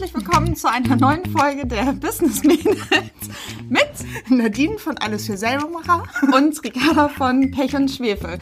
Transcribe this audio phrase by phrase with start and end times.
[0.00, 2.78] herzlich willkommen zu einer neuen Folge der Business Mädels
[3.68, 8.38] mit Nadine von Alles für Selbermacher und Ricarda von Pech und Schwefel.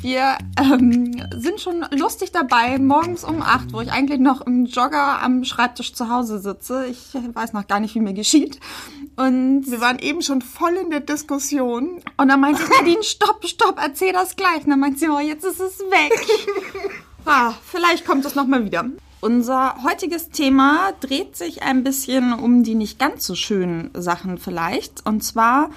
[0.00, 5.20] Wir ähm, sind schon lustig dabei, morgens um 8, wo ich eigentlich noch im Jogger
[5.20, 6.86] am Schreibtisch zu Hause sitze.
[6.86, 8.58] Ich weiß noch gar nicht, wie mir geschieht.
[9.16, 12.00] Und wir waren eben schon voll in der Diskussion.
[12.16, 14.64] Und dann meinte Nadine, stopp, stopp, erzähl das gleich.
[14.64, 16.26] Und dann meinte sie, oh, jetzt ist es weg.
[17.26, 18.86] ah, vielleicht kommt es nochmal wieder.
[19.24, 25.06] Unser heutiges Thema dreht sich ein bisschen um die nicht ganz so schönen Sachen vielleicht.
[25.06, 25.70] Und zwar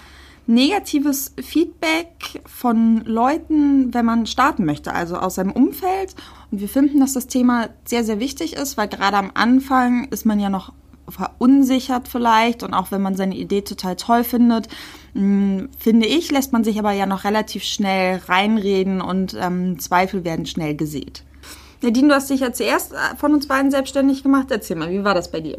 [0.48, 6.16] negatives Feedback von Leuten, wenn man starten möchte, also aus seinem Umfeld.
[6.50, 10.26] Und wir finden, dass das Thema sehr, sehr wichtig ist, weil gerade am Anfang ist
[10.26, 10.74] man ja noch
[11.08, 14.70] verunsichert vielleicht und auch wenn man seine Idee total toll findet,
[15.14, 20.24] hm, finde ich, lässt man sich aber ja noch relativ schnell reinreden und ähm, Zweifel
[20.24, 21.24] werden schnell gesät.
[21.82, 24.48] Nadine, du hast dich ja zuerst äh, von uns beiden selbstständig gemacht.
[24.50, 25.58] Erzähl mal, wie war das bei dir?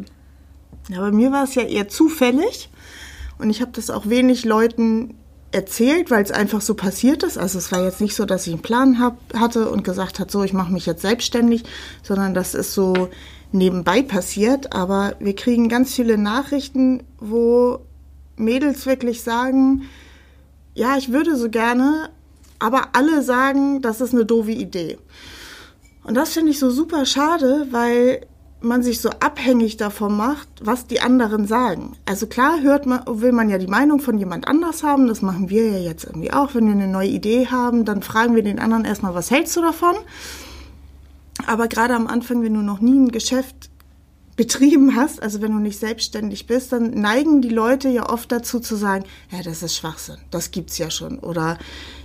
[0.89, 2.71] Ja, bei mir war es ja eher zufällig
[3.39, 5.15] und ich habe das auch wenig Leuten
[5.53, 7.39] erzählt, weil es einfach so passiert ist.
[7.39, 10.31] Also es war jetzt nicht so, dass ich einen Plan hab, hatte und gesagt hat,
[10.31, 11.65] so ich mache mich jetzt selbstständig,
[12.03, 13.09] sondern das ist so
[13.53, 14.75] nebenbei passiert.
[14.75, 17.81] Aber wir kriegen ganz viele Nachrichten, wo
[18.37, 19.83] Mädels wirklich sagen,
[20.75, 22.11] ja, ich würde so gerne,
[22.59, 24.99] aber alle sagen, das ist eine doofe Idee.
[26.07, 28.21] Und das finde ich so super schade, weil
[28.61, 31.97] man sich so abhängig davon macht, was die anderen sagen.
[32.07, 35.09] Also klar hört man, will man ja die Meinung von jemand anders haben.
[35.09, 36.55] Das machen wir ja jetzt irgendwie auch.
[36.55, 39.63] Wenn wir eine neue Idee haben, dann fragen wir den anderen erstmal, was hältst du
[39.63, 39.97] davon?
[41.47, 43.69] Aber gerade am Anfang, wenn du noch nie ein Geschäft
[44.37, 48.61] betrieben hast, also wenn du nicht selbstständig bist, dann neigen die Leute ja oft dazu
[48.61, 51.19] zu sagen, ja, das ist Schwachsinn, das gibt's ja schon.
[51.19, 51.59] Oder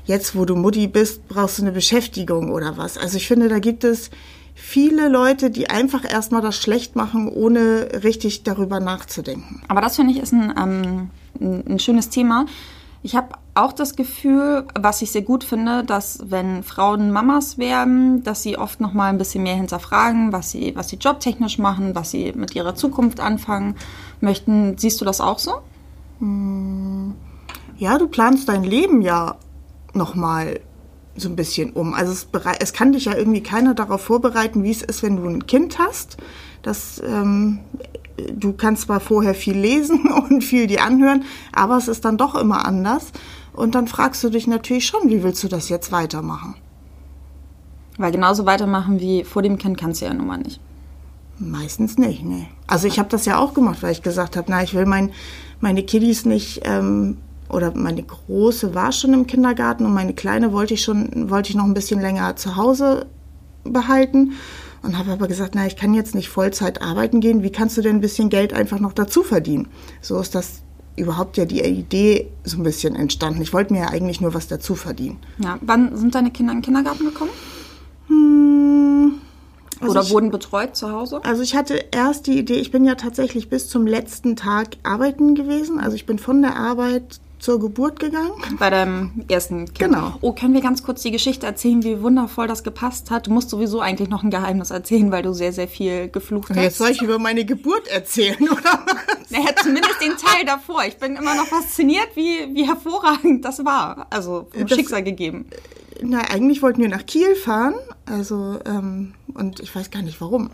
[0.05, 2.97] jetzt, wo du Mutti bist, brauchst du eine Beschäftigung oder was.
[2.97, 4.09] Also ich finde, da gibt es
[4.55, 9.61] viele Leute, die einfach erstmal das schlecht machen, ohne richtig darüber nachzudenken.
[9.67, 11.09] Aber das finde ich ist ein, ähm,
[11.39, 12.45] ein schönes Thema.
[13.03, 18.23] Ich habe auch das Gefühl, was ich sehr gut finde, dass wenn Frauen Mamas werden,
[18.23, 21.95] dass sie oft noch mal ein bisschen mehr hinterfragen, was sie, was sie jobtechnisch machen,
[21.95, 23.75] was sie mit ihrer Zukunft anfangen
[24.19, 24.77] möchten.
[24.77, 25.53] Siehst du das auch so?
[26.19, 27.15] Hm.
[27.77, 29.37] Ja, du planst dein Leben ja
[29.93, 30.59] noch mal
[31.15, 31.93] so ein bisschen um.
[31.93, 32.27] Also es,
[32.59, 35.77] es, kann dich ja irgendwie keiner darauf vorbereiten, wie es ist, wenn du ein Kind
[35.79, 36.17] hast.
[36.61, 37.59] Das, ähm,
[38.33, 42.35] du kannst zwar vorher viel lesen und viel dir anhören, aber es ist dann doch
[42.35, 43.11] immer anders.
[43.53, 46.55] Und dann fragst du dich natürlich schon, wie willst du das jetzt weitermachen?
[47.97, 50.61] Weil genauso weitermachen wie vor dem Kind kannst du ja nun mal nicht.
[51.37, 52.47] Meistens nicht, nee.
[52.67, 55.11] Also ich habe das ja auch gemacht, weil ich gesagt habe, na, ich will mein,
[55.59, 57.17] meine Kiddies nicht ähm,
[57.51, 61.55] oder meine große war schon im Kindergarten und meine kleine wollte ich schon wollte ich
[61.55, 63.05] noch ein bisschen länger zu Hause
[63.63, 64.33] behalten
[64.81, 67.81] und habe aber gesagt, na, ich kann jetzt nicht Vollzeit arbeiten gehen, wie kannst du
[67.81, 69.67] denn ein bisschen Geld einfach noch dazu verdienen?
[70.01, 70.61] So ist das
[70.95, 73.41] überhaupt ja die Idee so ein bisschen entstanden.
[73.41, 75.19] Ich wollte mir ja eigentlich nur was dazu verdienen.
[75.37, 77.31] Ja, wann sind deine Kinder in den Kindergarten gekommen?
[78.07, 79.13] Hm,
[79.79, 81.21] also Oder ich, wurden betreut zu Hause?
[81.23, 85.33] Also ich hatte erst die Idee, ich bin ja tatsächlich bis zum letzten Tag arbeiten
[85.33, 85.79] gewesen.
[85.79, 88.31] Also ich bin von der Arbeit zur Geburt gegangen.
[88.59, 89.79] Bei deinem ersten Kind.
[89.79, 90.15] Genau.
[90.21, 93.27] Oh, können wir ganz kurz die Geschichte erzählen, wie wundervoll das gepasst hat?
[93.27, 96.57] Du musst sowieso eigentlich noch ein Geheimnis erzählen, weil du sehr, sehr viel geflucht hast.
[96.57, 99.31] Jetzt soll ich über meine Geburt erzählen, oder was?
[99.31, 100.83] Naja, zumindest den Teil davor.
[100.85, 104.05] Ich bin immer noch fasziniert, wie, wie hervorragend das war.
[104.11, 105.47] Also vom das, Schicksal gegeben.
[106.03, 107.73] Na, eigentlich wollten wir nach Kiel fahren.
[108.05, 110.51] Also, ähm, und ich weiß gar nicht warum.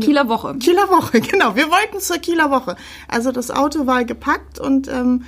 [0.00, 0.56] Kieler Woche.
[0.58, 1.56] Kieler Woche, genau.
[1.56, 2.76] Wir wollten zur Kieler Woche.
[3.08, 5.24] Also das Auto war gepackt und ähm,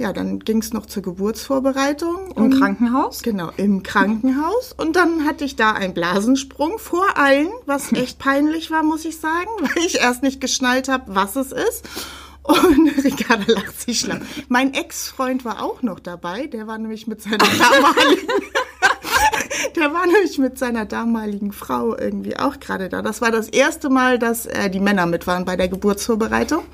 [0.00, 2.30] ja, dann ging es noch zur Geburtsvorbereitung.
[2.34, 3.22] Im Krankenhaus?
[3.22, 4.74] Genau, im Krankenhaus.
[4.74, 9.18] Und dann hatte ich da einen Blasensprung vor allen, was echt peinlich war, muss ich
[9.18, 11.86] sagen, weil ich erst nicht geschnallt habe, was es ist.
[12.42, 14.22] Und Ricarda lacht sich schlapp.
[14.48, 18.26] Mein Ex-Freund war auch noch dabei, der war nämlich mit seiner damaligen...
[19.76, 23.02] der war nämlich mit seiner damaligen Frau irgendwie auch gerade da.
[23.02, 26.64] Das war das erste Mal, dass äh, die Männer mit waren bei der Geburtsvorbereitung.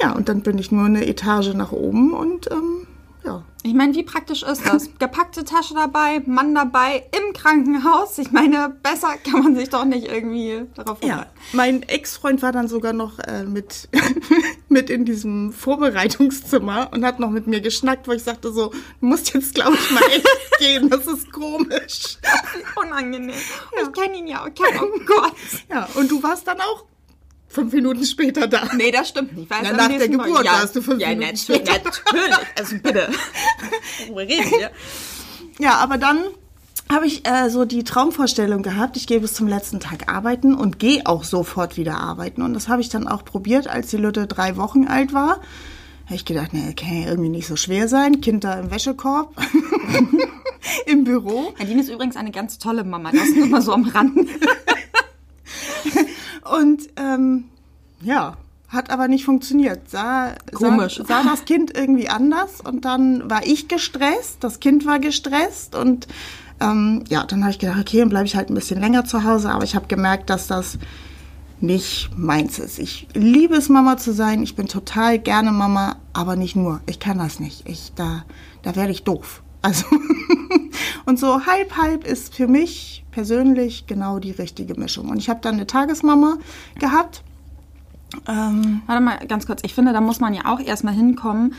[0.00, 2.86] Ja, und dann bin ich nur eine Etage nach oben und ähm,
[3.24, 3.42] ja.
[3.62, 4.90] Ich meine, wie praktisch ist das?
[4.98, 8.16] Gepackte Tasche dabei, Mann dabei, im Krankenhaus.
[8.18, 11.02] Ich meine, besser kann man sich doch nicht irgendwie darauf.
[11.02, 13.88] Ja, mein Ex-Freund war dann sogar noch äh, mit,
[14.68, 19.06] mit in diesem Vorbereitungszimmer und hat noch mit mir geschnackt, wo ich sagte so, du
[19.06, 20.26] musst jetzt, glaube ich, mal echt
[20.60, 22.18] gehen, das ist komisch.
[22.76, 23.30] Unangenehm.
[23.30, 23.82] Ja.
[23.82, 25.34] Ich kenne ihn ja, okay, oh Gott.
[25.70, 26.84] Ja, und du warst dann auch
[27.48, 28.68] fünf Minuten später da.
[28.76, 29.50] Nee, das stimmt nicht.
[29.50, 31.72] Weiß Na, nach der Geburt ja, warst du fünf ja, Minuten später.
[31.84, 32.36] natürlich.
[32.58, 33.08] Also bitte.
[34.60, 34.70] ja.
[35.58, 36.18] ja, aber dann
[36.90, 40.78] habe ich äh, so die Traumvorstellung gehabt, ich gehe bis zum letzten Tag arbeiten und
[40.78, 42.42] gehe auch sofort wieder arbeiten.
[42.42, 45.40] Und das habe ich dann auch probiert, als die Lütte drei Wochen alt war.
[46.06, 48.22] Habe ich gedacht, ne, kann ja irgendwie nicht so schwer sein.
[48.22, 49.34] Kind da im Wäschekorb,
[50.86, 51.52] im Büro.
[51.58, 54.26] Nadine ist übrigens eine ganz tolle Mama, das ist immer so am Rand.
[56.44, 57.44] Und ähm,
[58.00, 58.36] ja,
[58.68, 59.88] hat aber nicht funktioniert.
[59.88, 60.96] Sah, Komisch.
[60.98, 65.74] Sah, sah das Kind irgendwie anders und dann war ich gestresst, das Kind war gestresst
[65.74, 66.06] und
[66.60, 69.24] ähm, ja, dann habe ich gedacht, okay, dann bleibe ich halt ein bisschen länger zu
[69.24, 70.78] Hause, aber ich habe gemerkt, dass das
[71.60, 72.78] nicht meins ist.
[72.78, 74.42] Ich liebe es, Mama zu sein.
[74.42, 76.80] Ich bin total gerne Mama, aber nicht nur.
[76.86, 77.68] Ich kann das nicht.
[77.68, 78.24] Ich, da,
[78.62, 79.42] da werde ich doof.
[79.60, 79.86] Also,
[81.04, 85.08] und so halb, halb ist für mich persönlich genau die richtige Mischung.
[85.08, 86.36] Und ich habe dann eine Tagesmama
[86.78, 87.24] gehabt.
[88.28, 89.60] Ähm, Warte mal ganz kurz.
[89.64, 91.54] Ich finde, da muss man ja auch erstmal hinkommen,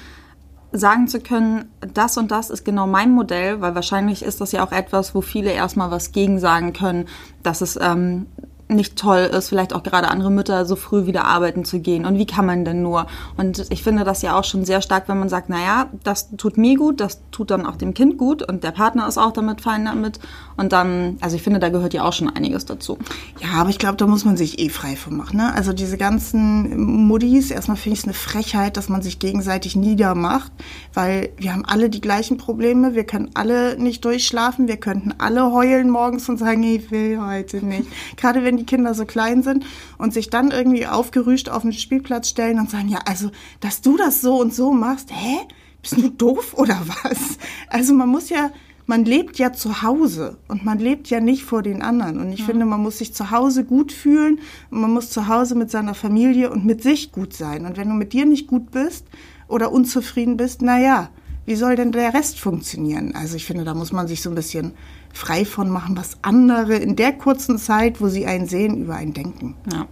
[0.71, 4.65] sagen zu können, das und das ist genau mein Modell, weil wahrscheinlich ist das ja
[4.65, 7.09] auch etwas, wo viele erstmal was gegen sagen können,
[7.43, 8.27] dass es ähm,
[8.69, 12.05] nicht toll ist, vielleicht auch gerade andere Mütter so früh wieder arbeiten zu gehen.
[12.05, 13.07] Und wie kann man denn nur?
[13.35, 16.57] Und ich finde das ja auch schon sehr stark, wenn man sagt, naja, das tut
[16.57, 19.61] mir gut, das tut dann auch dem Kind gut und der Partner ist auch damit
[19.61, 20.19] fein damit.
[20.55, 22.99] Und dann, also ich finde, da gehört ja auch schon einiges dazu.
[23.41, 25.37] Ja, aber ich glaube, da muss man sich eh frei von machen.
[25.37, 25.51] Ne?
[25.53, 30.51] Also diese ganzen Muddis, erstmal finde ich es eine Frechheit, dass man sich gegenseitig niedermacht,
[30.93, 35.51] weil wir haben alle die gleichen Probleme, wir können alle nicht durchschlafen, wir könnten alle
[35.51, 37.87] heulen morgens und sagen, ich will heute nicht.
[38.17, 39.65] Gerade wenn die Kinder so klein sind
[39.97, 43.97] und sich dann irgendwie aufgerüscht auf den Spielplatz stellen und sagen, ja, also, dass du
[43.97, 45.37] das so und so machst, hä?
[45.81, 47.37] Bist du doof oder was?
[47.69, 48.51] Also man muss ja,
[48.85, 52.19] man lebt ja zu Hause und man lebt ja nicht vor den anderen.
[52.19, 52.45] Und ich ja.
[52.47, 54.39] finde, man muss sich zu Hause gut fühlen
[54.71, 57.65] und man muss zu Hause mit seiner Familie und mit sich gut sein.
[57.65, 59.05] Und wenn du mit dir nicht gut bist
[59.47, 61.09] oder unzufrieden bist, na ja,
[61.49, 63.15] wie soll denn der Rest funktionieren?
[63.15, 64.73] Also ich finde, da muss man sich so ein bisschen
[65.11, 69.15] frei von machen, was andere in der kurzen Zeit, wo sie einen sehen, über einen
[69.15, 69.55] denken.
[69.73, 69.87] Ja.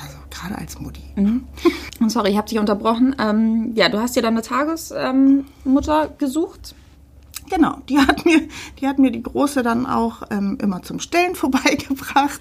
[0.00, 1.02] Also gerade als Mutti.
[1.16, 1.42] Mhm.
[2.08, 3.16] Sorry, ich habe dich unterbrochen.
[3.18, 6.76] Ähm, ja, du hast dir dann eine Tagesmutter ähm, gesucht.
[7.50, 8.42] Genau, die hat mir,
[8.80, 12.40] die hat mir die große dann auch ähm, immer zum Stillen vorbeigebracht,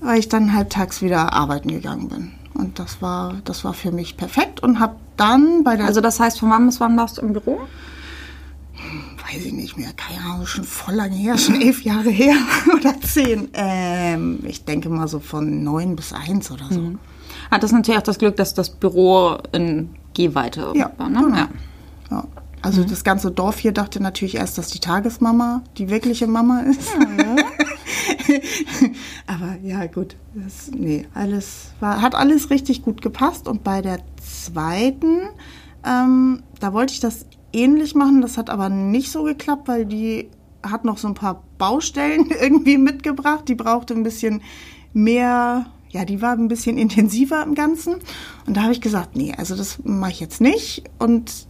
[0.00, 2.32] weil ich dann halbtags wieder arbeiten gegangen bin.
[2.54, 5.86] Und das war, das war für mich perfekt und habe dann bei der.
[5.86, 7.60] Also das heißt, von wann bis wann warst du im Büro?
[9.34, 12.36] weiß ich nicht mehr, keine Ahnung, schon voll lange her, schon elf Jahre her
[12.74, 13.48] oder zehn.
[13.54, 16.80] Ähm, ich denke mal so von neun bis eins oder so.
[16.80, 16.98] Mhm.
[17.50, 21.20] Hat das natürlich auch das Glück, dass das Büro in Gehweite ja, war, ne?
[21.20, 21.36] Genau.
[21.36, 21.48] Ja.
[22.10, 22.24] ja.
[22.64, 22.88] Also mhm.
[22.88, 26.94] das ganze Dorf hier dachte natürlich erst, dass die Tagesmama die wirkliche Mama ist.
[27.18, 27.36] Ja.
[29.26, 30.16] Aber ja, gut.
[30.32, 33.48] Das, nee, alles war, hat alles richtig gut gepasst.
[33.48, 35.28] Und bei der zweiten,
[35.84, 38.22] ähm, da wollte ich das ähnlich machen.
[38.22, 40.30] Das hat aber nicht so geklappt, weil die
[40.62, 43.46] hat noch so ein paar Baustellen irgendwie mitgebracht.
[43.46, 44.40] Die brauchte ein bisschen
[44.94, 47.96] mehr, ja, die war ein bisschen intensiver im Ganzen.
[48.46, 50.84] Und da habe ich gesagt, nee, also das mache ich jetzt nicht.
[50.98, 51.46] Und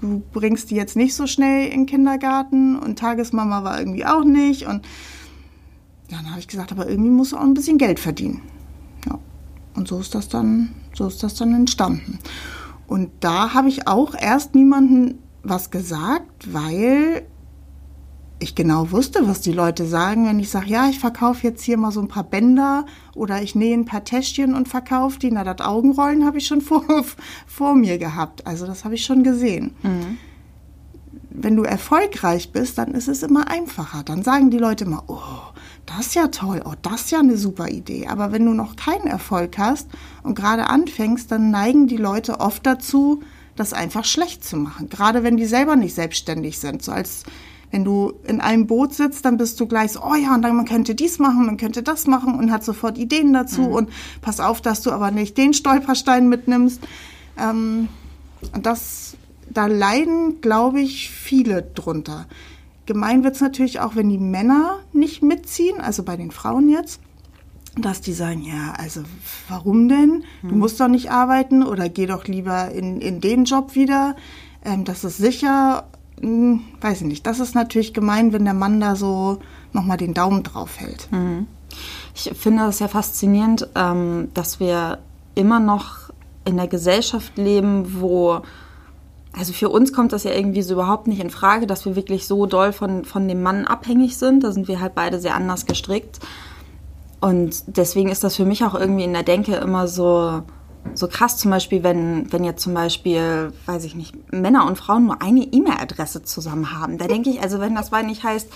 [0.00, 2.78] du bringst die jetzt nicht so schnell in den Kindergarten.
[2.78, 4.66] Und Tagesmama war irgendwie auch nicht.
[4.66, 4.86] Und
[6.10, 8.42] dann habe ich gesagt, aber irgendwie muss du auch ein bisschen Geld verdienen.
[9.06, 9.18] Ja.
[9.74, 12.18] Und so ist das dann, so ist das dann entstanden.
[12.86, 17.26] Und da habe ich auch erst niemanden was gesagt, weil
[18.38, 21.78] ich genau wusste, was die Leute sagen, wenn ich sage, ja, ich verkaufe jetzt hier
[21.78, 25.30] mal so ein paar Bänder oder ich nähe ein paar Täschchen und verkaufe die.
[25.30, 26.84] Na, das Augenrollen habe ich schon vor,
[27.46, 28.46] vor mir gehabt.
[28.46, 29.74] Also das habe ich schon gesehen.
[29.82, 30.18] Mhm.
[31.30, 34.02] Wenn du erfolgreich bist, dann ist es immer einfacher.
[34.02, 35.18] Dann sagen die Leute immer, oh,
[35.86, 38.06] das ist ja toll, oh, das ist ja eine super Idee.
[38.06, 39.88] Aber wenn du noch keinen Erfolg hast
[40.22, 43.22] und gerade anfängst, dann neigen die Leute oft dazu,
[43.54, 44.90] das einfach schlecht zu machen.
[44.90, 46.82] Gerade wenn die selber nicht selbstständig sind.
[46.82, 47.24] So als
[47.70, 50.56] wenn du in einem Boot sitzt, dann bist du gleich so, oh ja, und dann
[50.56, 53.72] man könnte dies machen, man könnte das machen und hat sofort Ideen dazu mhm.
[53.72, 53.90] und
[54.22, 56.80] pass auf, dass du aber nicht den Stolperstein mitnimmst.
[57.38, 57.88] Ähm,
[58.54, 59.16] und das,
[59.50, 62.26] da leiden, glaube ich, viele drunter.
[62.86, 67.00] Gemein wird's natürlich auch, wenn die Männer nicht mitziehen, also bei den Frauen jetzt
[67.78, 69.02] dass die sagen, ja, also
[69.48, 70.24] warum denn?
[70.42, 70.58] Du hm.
[70.58, 74.16] musst doch nicht arbeiten oder geh doch lieber in, in den Job wieder.
[74.64, 75.86] Ähm, das ist sicher,
[76.20, 77.26] hm, weiß ich nicht.
[77.26, 79.38] Das ist natürlich gemein, wenn der Mann da so
[79.72, 81.08] nochmal den Daumen drauf hält.
[81.10, 81.46] Mhm.
[82.14, 84.98] Ich finde es ja faszinierend, ähm, dass wir
[85.34, 86.10] immer noch
[86.44, 88.42] in der Gesellschaft leben, wo
[89.36, 92.26] also für uns kommt das ja irgendwie so überhaupt nicht in Frage, dass wir wirklich
[92.26, 94.42] so doll von, von dem Mann abhängig sind.
[94.42, 96.20] Da sind wir halt beide sehr anders gestrickt.
[97.20, 100.42] Und deswegen ist das für mich auch irgendwie in der Denke immer so,
[100.94, 105.06] so krass, zum Beispiel, wenn, wenn jetzt zum Beispiel, weiß ich nicht, Männer und Frauen
[105.06, 106.98] nur eine E-Mail-Adresse zusammen haben.
[106.98, 108.48] Da denke ich, also wenn das weil nicht heißt,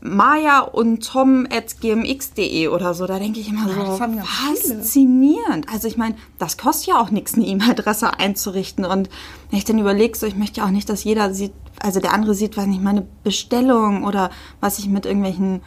[0.00, 3.06] Maja und Tom at gmx.de oder so.
[3.06, 5.68] Da denke ich immer so, ja faszinierend.
[5.72, 8.84] Also ich meine, das kostet ja auch nichts, eine E-Mail-Adresse einzurichten.
[8.84, 9.08] Und
[9.50, 12.12] wenn ich dann überlege, so ich möchte ja auch nicht, dass jeder sieht, also der
[12.12, 14.30] andere sieht, was nicht meine Bestellung oder
[14.60, 15.62] was ich mit irgendwelchen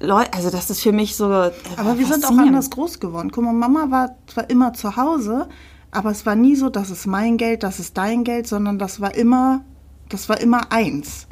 [0.00, 1.30] Leuten, also das ist für mich so.
[1.30, 3.30] äh, Aber wir sind auch anders groß geworden.
[3.32, 5.48] Guck mal, Mama war zwar immer zu Hause,
[5.90, 9.00] aber es war nie so, das ist mein Geld, das ist dein Geld, sondern das
[9.00, 9.64] war immer,
[10.08, 11.26] das war immer eins.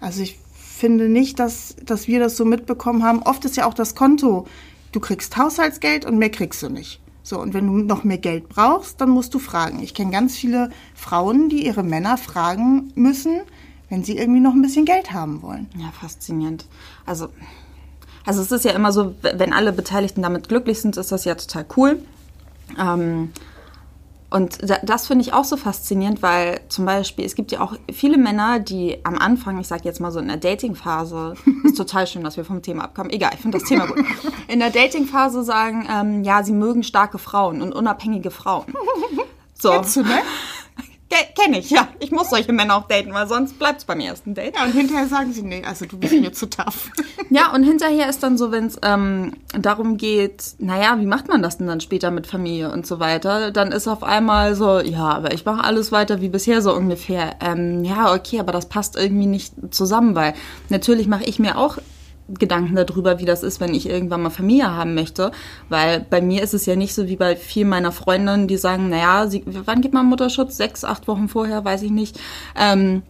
[0.00, 3.22] Also ich finde nicht, dass, dass wir das so mitbekommen haben.
[3.22, 4.46] Oft ist ja auch das Konto,
[4.90, 7.00] du kriegst Haushaltsgeld und mehr kriegst du nicht.
[7.22, 9.80] So, und wenn du noch mehr Geld brauchst, dann musst du fragen.
[9.80, 13.42] Ich kenne ganz viele Frauen, die ihre Männer fragen müssen,
[13.88, 15.68] wenn sie irgendwie noch ein bisschen Geld haben wollen.
[15.76, 16.66] Ja, faszinierend.
[17.06, 17.28] Also,
[18.24, 21.34] also es ist ja immer so, wenn alle Beteiligten damit glücklich sind, ist das ja
[21.34, 21.98] total cool.
[22.78, 23.32] Ähm,
[24.30, 27.74] und da, das finde ich auch so faszinierend, weil zum Beispiel, es gibt ja auch
[27.92, 32.06] viele Männer, die am Anfang, ich sage jetzt mal so in der Dating-Phase, ist total
[32.06, 33.98] schön, dass wir vom Thema abkommen, egal, ich finde das Thema gut,
[34.48, 38.66] in der Dating-Phase sagen, ähm, ja, sie mögen starke Frauen und unabhängige Frauen.
[39.62, 39.80] So.
[39.80, 40.22] Du, ne?
[41.38, 41.88] Kenne ich, ja.
[41.98, 44.56] Ich muss solche Männer auch daten, weil sonst bleibt es beim ersten Date.
[44.56, 46.90] Ja, und hinterher sagen sie, nee, also du bist mir zu tough.
[47.30, 51.40] Ja, und hinterher ist dann so, wenn es ähm, darum geht, naja, wie macht man
[51.40, 55.08] das denn dann später mit Familie und so weiter, dann ist auf einmal so, ja,
[55.08, 57.36] aber ich mache alles weiter wie bisher so ungefähr.
[57.40, 60.34] Ähm, ja, okay, aber das passt irgendwie nicht zusammen, weil
[60.68, 61.78] natürlich mache ich mir auch
[62.38, 65.30] Gedanken darüber, wie das ist, wenn ich irgendwann mal Familie haben möchte.
[65.68, 68.88] Weil bei mir ist es ja nicht so wie bei vielen meiner Freundinnen, die sagen,
[68.88, 70.56] naja, sie, wann gibt man Mutterschutz?
[70.56, 72.18] Sechs, acht Wochen vorher, weiß ich nicht.
[72.56, 73.02] Ähm,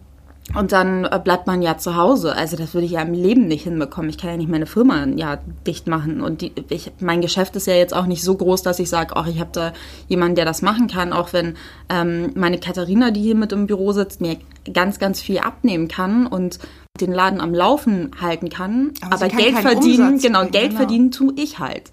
[0.55, 2.35] und dann äh, bleibt man ja zu Hause.
[2.35, 4.09] Also das würde ich ja im Leben nicht hinbekommen.
[4.09, 6.21] Ich kann ja nicht meine Firma ja dicht machen.
[6.21, 9.15] Und die, ich, mein Geschäft ist ja jetzt auch nicht so groß, dass ich sage,
[9.15, 9.73] ach, ich habe da
[10.09, 11.13] jemanden, der das machen kann.
[11.13, 11.55] Auch wenn
[11.89, 14.37] ähm, meine Katharina, die hier mit im Büro sitzt, mir
[14.71, 16.59] ganz, ganz viel abnehmen kann und
[17.01, 18.91] den Laden am Laufen halten kann.
[19.01, 20.77] Aber Aber, kann Geld verdienen, Umsatz genau, bringen, Geld genau.
[20.77, 21.89] verdienen tue ich halt.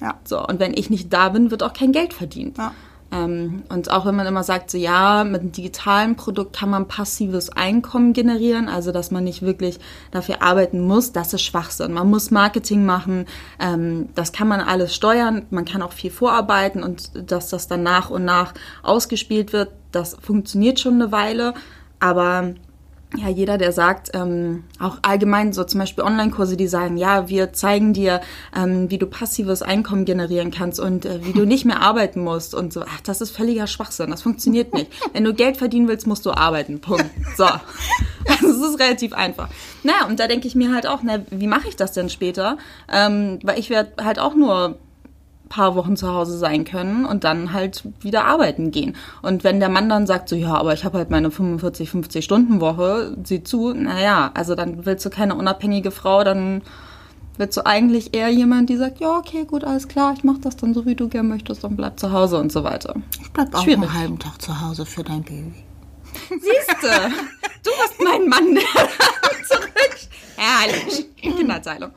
[0.00, 0.20] Ja.
[0.22, 2.56] So, und wenn ich nicht da bin, wird auch kein Geld verdient.
[2.58, 2.72] Ja.
[3.10, 6.86] Ähm, und auch wenn man immer sagt, so ja, mit einem digitalen Produkt kann man
[6.86, 9.80] passives Einkommen generieren, also dass man nicht wirklich
[10.12, 11.92] dafür arbeiten muss, das ist Schwachsinn.
[11.92, 13.26] Man muss Marketing machen,
[13.58, 17.82] ähm, das kann man alles steuern, man kann auch viel vorarbeiten und dass das dann
[17.82, 21.54] nach und nach ausgespielt wird, das funktioniert schon eine Weile,
[21.98, 22.54] aber
[23.16, 27.52] ja, jeder, der sagt, ähm, auch allgemein so zum Beispiel Online-Kurse, die sagen, ja, wir
[27.52, 28.20] zeigen dir,
[28.56, 32.54] ähm, wie du passives Einkommen generieren kannst und äh, wie du nicht mehr arbeiten musst
[32.54, 32.82] und so.
[32.82, 34.10] Ach, das ist völliger Schwachsinn.
[34.10, 34.90] Das funktioniert nicht.
[35.12, 36.80] Wenn du Geld verdienen willst, musst du arbeiten.
[36.80, 37.10] Punkt.
[37.36, 37.46] So.
[38.26, 39.50] Also es ist relativ einfach.
[39.82, 42.56] Naja, und da denke ich mir halt auch, na, wie mache ich das denn später?
[42.90, 44.78] Ähm, weil ich werde halt auch nur
[45.48, 48.96] paar Wochen zu Hause sein können und dann halt wieder arbeiten gehen.
[49.22, 52.24] Und wenn der Mann dann sagt so, ja, aber ich habe halt meine 45, 50
[52.24, 56.62] Stunden Woche, sieh zu, naja, also dann willst du keine unabhängige Frau, dann
[57.36, 60.56] willst du eigentlich eher jemand, die sagt, ja, okay, gut, alles klar, ich mach das
[60.56, 62.94] dann so, wie du gern möchtest und bleib zu Hause und so weiter.
[63.20, 63.82] Ich bleib auch Schwierig.
[63.82, 65.52] einen halben Tag zu Hause für dein Baby.
[66.28, 67.10] Siehste,
[67.62, 68.56] du bist mein Mann.
[69.48, 69.96] Zurück.
[70.36, 71.06] Herrlich.
[71.16, 71.90] Kinderteilung.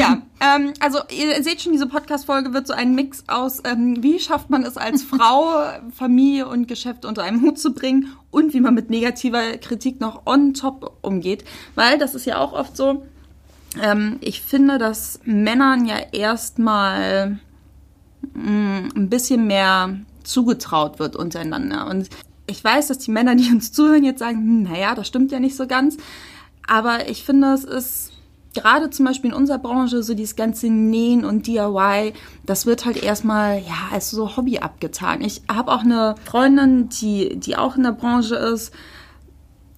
[0.00, 4.18] Ja, ähm, also ihr seht schon, diese Podcast-Folge wird so ein Mix aus, ähm, wie
[4.18, 5.62] schafft man es als Frau,
[5.94, 10.26] Familie und Geschäft unter einem Hut zu bringen und wie man mit negativer Kritik noch
[10.26, 11.44] on top umgeht.
[11.74, 13.06] Weil das ist ja auch oft so,
[13.80, 17.38] ähm, ich finde, dass Männern ja erstmal
[18.34, 21.86] mh, ein bisschen mehr zugetraut wird untereinander.
[21.88, 22.08] Und
[22.46, 25.40] ich weiß, dass die Männer, die uns zuhören, jetzt sagen, hm, naja, das stimmt ja
[25.40, 25.96] nicht so ganz.
[26.66, 28.12] Aber ich finde, es ist
[28.54, 32.12] gerade zum Beispiel in unserer Branche so dieses ganze Nähen und DIY,
[32.44, 35.20] das wird halt erstmal ja als so Hobby abgetan.
[35.20, 38.72] Ich habe auch eine Freundin, die die auch in der Branche ist.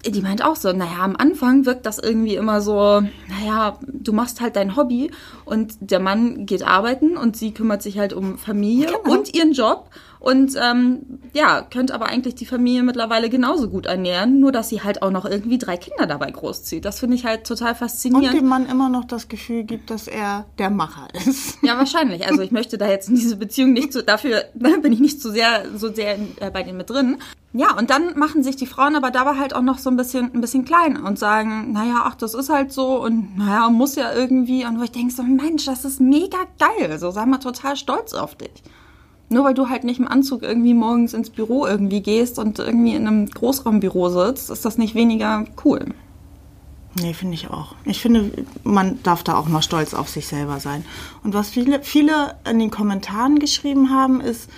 [0.05, 4.41] Die meint auch so, naja, am Anfang wirkt das irgendwie immer so, naja, du machst
[4.41, 5.11] halt dein Hobby
[5.45, 9.89] und der Mann geht arbeiten und sie kümmert sich halt um Familie und ihren Job
[10.23, 14.81] und ähm, ja, könnte aber eigentlich die Familie mittlerweile genauso gut ernähren, nur dass sie
[14.81, 16.85] halt auch noch irgendwie drei Kinder dabei großzieht.
[16.85, 18.33] Das finde ich halt total Und faszinierend.
[18.33, 21.57] dem Mann immer noch das Gefühl gibt, dass er der Macher ist.
[21.61, 22.25] Ja, wahrscheinlich.
[22.25, 25.29] Also ich möchte da jetzt in diese Beziehung nicht zu, dafür bin ich nicht zu
[25.29, 27.17] sehr, so sehr äh, bei denen mit drin.
[27.51, 30.33] Ja, und dann machen sich die Frauen aber dabei halt auch noch so ein bisschen,
[30.33, 34.13] ein bisschen klein und sagen, naja, ach, das ist halt so und naja, muss ja
[34.13, 34.65] irgendwie.
[34.65, 36.97] Und wo ich denke so, Mensch, das ist mega geil.
[36.97, 38.63] So, sei mal total stolz auf dich.
[39.33, 42.93] Nur weil du halt nicht im Anzug irgendwie morgens ins Büro irgendwie gehst und irgendwie
[42.93, 45.87] in einem Großraumbüro sitzt, ist das nicht weniger cool.
[46.93, 47.73] Nee, finde ich auch.
[47.85, 48.31] Ich finde,
[48.63, 50.85] man darf da auch mal stolz auf sich selber sein.
[51.23, 54.51] Und was viele, viele in den Kommentaren geschrieben haben, ist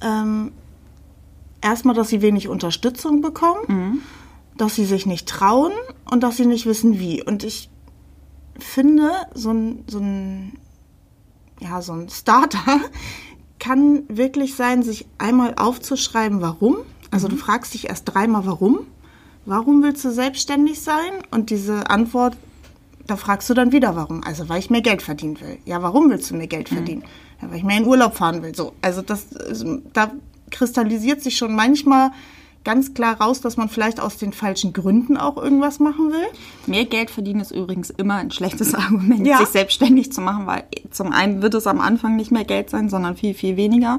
[0.00, 0.52] ähm,
[1.60, 4.02] erstmal, dass sie wenig Unterstützung bekommen,
[4.56, 5.72] dass sie sich nicht trauen
[6.08, 7.24] und dass sie nicht wissen, wie.
[7.24, 7.68] Und ich
[8.60, 10.52] finde, so ein, so ein,
[11.58, 12.80] ja, so ein Starter
[13.60, 16.78] kann wirklich sein, sich einmal aufzuschreiben, warum.
[17.12, 18.80] Also du fragst dich erst dreimal, warum.
[19.46, 21.12] Warum willst du selbstständig sein?
[21.30, 22.36] Und diese Antwort,
[23.06, 24.24] da fragst du dann wieder, warum.
[24.24, 25.58] Also weil ich mehr Geld verdienen will.
[25.64, 27.04] Ja, warum willst du mehr Geld verdienen?
[27.40, 28.54] Ja, weil ich mehr in Urlaub fahren will.
[28.54, 30.12] So, also das, also da
[30.50, 32.10] kristallisiert sich schon manchmal
[32.64, 36.26] ganz klar raus, dass man vielleicht aus den falschen Gründen auch irgendwas machen will.
[36.66, 39.38] Mehr Geld verdienen ist übrigens immer ein schlechtes Argument, Ja.
[39.38, 42.88] sich selbstständig zu machen, weil zum einen wird es am Anfang nicht mehr Geld sein,
[42.90, 43.98] sondern viel, viel weniger.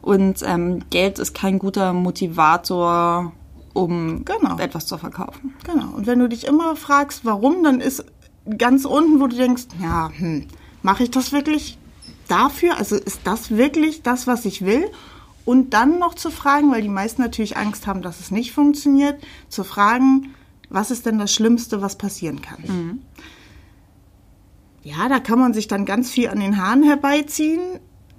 [0.00, 3.32] Und ähm, Geld ist kein guter Motivator,
[3.72, 4.58] um Genau.
[4.58, 5.54] etwas zu verkaufen.
[5.64, 5.88] Genau.
[5.96, 8.04] Und wenn du dich immer fragst, warum, dann ist
[8.58, 10.46] ganz unten, wo du denkst, ja, hm,
[10.82, 11.78] mache ich das wirklich
[12.28, 12.76] dafür?
[12.78, 14.86] Also ist das wirklich das, was ich will?
[15.44, 19.22] Und dann noch zu fragen, weil die meisten natürlich Angst haben, dass es nicht funktioniert,
[19.48, 20.34] zu fragen,
[20.68, 23.02] was ist denn das Schlimmste, was passieren kann?
[24.82, 27.60] Ja, da kann man sich dann ganz viel an den Haaren herbeiziehen,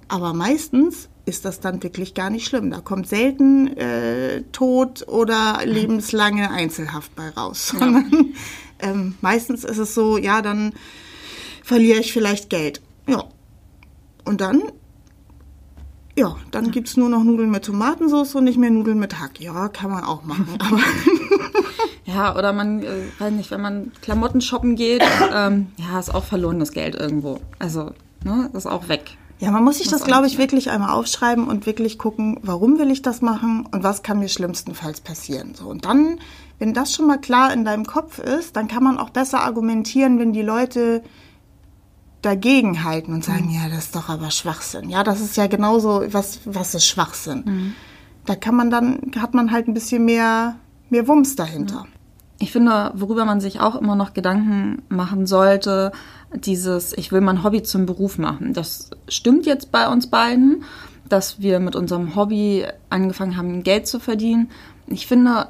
[0.08, 2.70] aber meistens ist das dann wirklich gar nicht schlimm.
[2.70, 7.68] Da kommt selten äh, Tod oder lebenslange Einzelhaft bei raus.
[7.78, 8.34] Sondern
[8.78, 10.74] ähm, meistens ist es so, ja, dann
[11.62, 12.82] verliere ich vielleicht Geld.
[13.08, 13.24] Ja.
[14.24, 14.62] Und dann,
[16.16, 19.40] ja, dann gibt's nur noch Nudeln mit Tomatensauce und nicht mehr Nudeln mit Hack.
[19.40, 20.48] Ja, kann man auch machen.
[20.58, 20.78] Aber
[22.06, 25.02] Ja, oder man, äh, weiß nicht, wenn man Klamotten shoppen geht,
[25.34, 27.40] ähm, ja, ist auch verlorenes Geld irgendwo.
[27.58, 27.92] Also,
[28.24, 29.16] ne, ist auch weg.
[29.40, 32.78] Ja, man muss sich Muss das, glaube ich, wirklich einmal aufschreiben und wirklich gucken, warum
[32.78, 35.54] will ich das machen und was kann mir schlimmstenfalls passieren.
[35.54, 36.20] So, und dann,
[36.58, 40.18] wenn das schon mal klar in deinem Kopf ist, dann kann man auch besser argumentieren,
[40.18, 41.02] wenn die Leute
[42.24, 44.88] dagegen halten und sagen, ja, das ist doch aber Schwachsinn.
[44.88, 47.74] Ja, das ist ja genauso, was, was ist Schwachsinn?
[48.26, 50.56] Da kann man dann, hat man halt ein bisschen mehr,
[50.90, 51.84] mehr Wumms dahinter.
[52.38, 55.92] Ich finde, worüber man sich auch immer noch Gedanken machen sollte,
[56.34, 58.54] dieses, ich will mein Hobby zum Beruf machen.
[58.54, 60.64] Das stimmt jetzt bei uns beiden,
[61.08, 64.50] dass wir mit unserem Hobby angefangen haben, Geld zu verdienen.
[64.86, 65.48] Ich finde,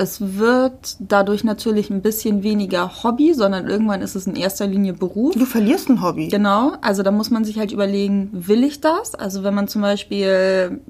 [0.00, 4.94] es wird dadurch natürlich ein bisschen weniger Hobby, sondern irgendwann ist es in erster Linie
[4.94, 5.34] Beruf.
[5.34, 6.28] Du verlierst ein Hobby.
[6.28, 9.14] Genau, also da muss man sich halt überlegen, will ich das?
[9.14, 10.80] Also wenn man zum Beispiel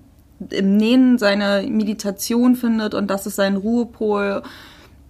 [0.50, 4.42] im Nähen seine Meditation findet und das ist sein Ruhepol,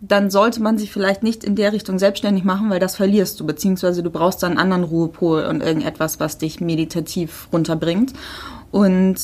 [0.01, 3.47] dann sollte man sich vielleicht nicht in der Richtung selbstständig machen, weil das verlierst du,
[3.47, 8.15] beziehungsweise du brauchst dann einen anderen Ruhepol und irgendetwas, was dich meditativ runterbringt.
[8.71, 9.17] Und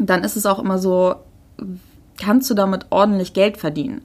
[0.00, 1.14] dann ist es auch immer so,
[2.20, 4.02] kannst du damit ordentlich Geld verdienen?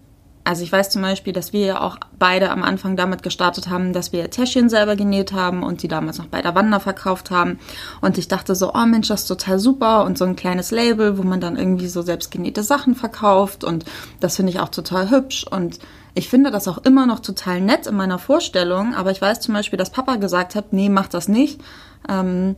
[0.47, 3.93] Also ich weiß zum Beispiel, dass wir ja auch beide am Anfang damit gestartet haben,
[3.93, 7.57] dass wir Täschchen selber genäht haben und die damals noch bei der Wander verkauft haben.
[7.99, 10.05] Und ich dachte so, oh Mensch, das ist total super.
[10.05, 13.63] Und so ein kleines Label, wo man dann irgendwie so selbstgenähte Sachen verkauft.
[13.63, 13.85] Und
[14.19, 15.47] das finde ich auch total hübsch.
[15.49, 15.79] Und
[16.13, 19.53] ich finde das auch immer noch total nett in meiner Vorstellung, aber ich weiß zum
[19.53, 21.59] Beispiel, dass Papa gesagt hat, nee, mach das nicht,
[22.07, 22.55] ähm,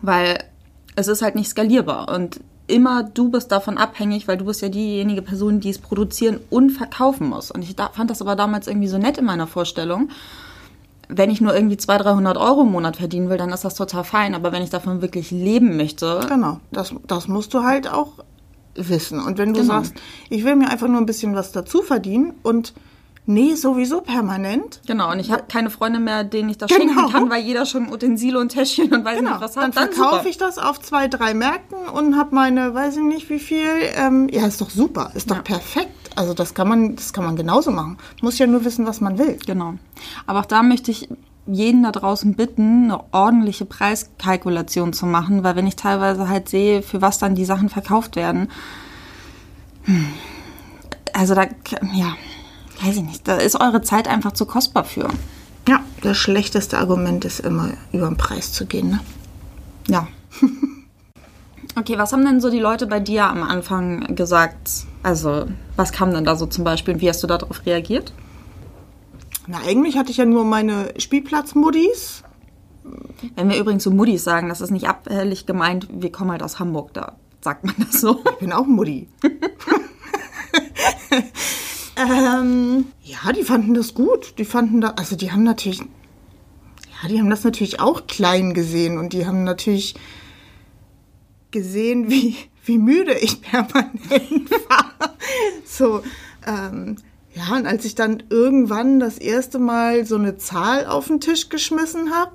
[0.00, 0.42] weil
[0.96, 2.08] es ist halt nicht skalierbar.
[2.08, 6.40] Und immer du bist davon abhängig, weil du bist ja diejenige Person, die es produzieren
[6.50, 7.50] und verkaufen muss.
[7.50, 10.08] Und ich da, fand das aber damals irgendwie so nett in meiner Vorstellung.
[11.08, 14.04] Wenn ich nur irgendwie 200, 300 Euro im Monat verdienen will, dann ist das total
[14.04, 14.34] fein.
[14.34, 18.12] Aber wenn ich davon wirklich leben möchte, Genau, das, das musst du halt auch
[18.76, 19.18] wissen.
[19.18, 19.74] Und wenn du Genau.
[19.74, 19.94] sagst,
[20.28, 22.72] ich will mir einfach nur ein bisschen was dazu verdienen und
[23.26, 26.94] nee, sowieso permanent, genau, und ich habe keine Freunde mehr, denen ich das Genau.
[26.94, 29.74] schenken kann, weil jeder schon Utensile und Täschchen und weiß genau, nicht was dann hat.
[29.74, 30.26] verkaufe super.
[30.28, 33.66] ich das auf zwei, drei Märkten und habe meine, weiß ich nicht wie viel.
[33.96, 35.42] Ähm, ja, ist doch super, ist doch Ja.
[35.42, 35.90] perfekt.
[36.16, 37.96] Also das kann man, das kann man genauso machen.
[38.20, 39.38] Muss ja nur wissen, was man will.
[39.46, 39.74] Genau.
[40.26, 41.08] Aber auch da möchte ich
[41.46, 46.82] jeden da draußen bitten, eine ordentliche Preiskalkulation zu machen, weil wenn ich teilweise halt sehe,
[46.82, 48.48] für was dann die Sachen verkauft werden,
[49.84, 50.06] hm,
[51.12, 51.44] also da,
[51.94, 52.14] ja,
[52.82, 55.08] weiß ich nicht, da ist eure Zeit einfach zu kostbar für.
[55.68, 58.90] Ja, das schlechteste Argument ist immer über den Preis zu gehen.
[58.90, 59.00] Ne?
[59.88, 60.08] Ja.
[61.76, 64.86] Okay, was haben denn so die Leute bei dir am Anfang gesagt?
[65.04, 68.12] Also, was kam denn da so zum Beispiel und wie hast du darauf reagiert?
[69.46, 72.24] Na, eigentlich hatte ich ja nur meine Spielplatzmuddis.
[73.36, 76.58] Wenn wir übrigens so Muddis sagen, das ist nicht abfällig gemeint, wir kommen halt aus
[76.58, 78.20] Hamburg, da sagt man das so.
[78.32, 79.08] Ich bin auch Mutti.
[82.08, 84.38] ähm, ja, die fanden das gut.
[84.38, 88.98] Die fanden da, also die haben natürlich, ja, die haben das natürlich auch klein gesehen
[88.98, 89.94] und die haben natürlich
[91.50, 95.16] gesehen, wie, wie müde ich permanent war.
[95.64, 96.02] So,
[96.46, 96.96] ähm,
[97.34, 101.48] ja, und als ich dann irgendwann das erste Mal so eine Zahl auf den Tisch
[101.48, 102.32] geschmissen habe,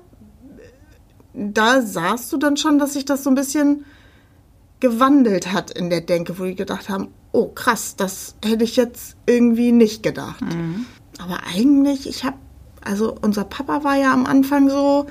[1.34, 3.84] da sahst du dann schon, dass sich das so ein bisschen
[4.80, 9.16] gewandelt hat in der Denke, wo die gedacht haben, oh krass, das hätte ich jetzt
[9.26, 10.42] irgendwie nicht gedacht.
[11.18, 12.36] Aber eigentlich, ich habe
[12.86, 15.06] also unser Papa war ja am Anfang so,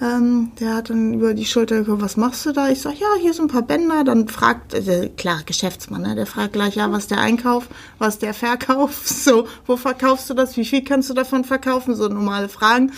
[0.00, 2.68] ähm, der hat dann über die Schulter geguckt, was machst du da?
[2.68, 4.04] Ich sag, ja, hier sind ein paar Bänder.
[4.04, 6.14] Dann fragt, äh, klar, Geschäftsmann, ne?
[6.14, 7.68] der fragt gleich, ja, was der Einkauf,
[7.98, 12.06] was der Verkauf, so, wo verkaufst du das, wie viel kannst du davon verkaufen, so
[12.06, 12.92] normale Fragen.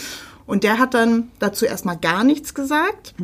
[0.46, 3.14] Und der hat dann dazu erstmal gar nichts gesagt.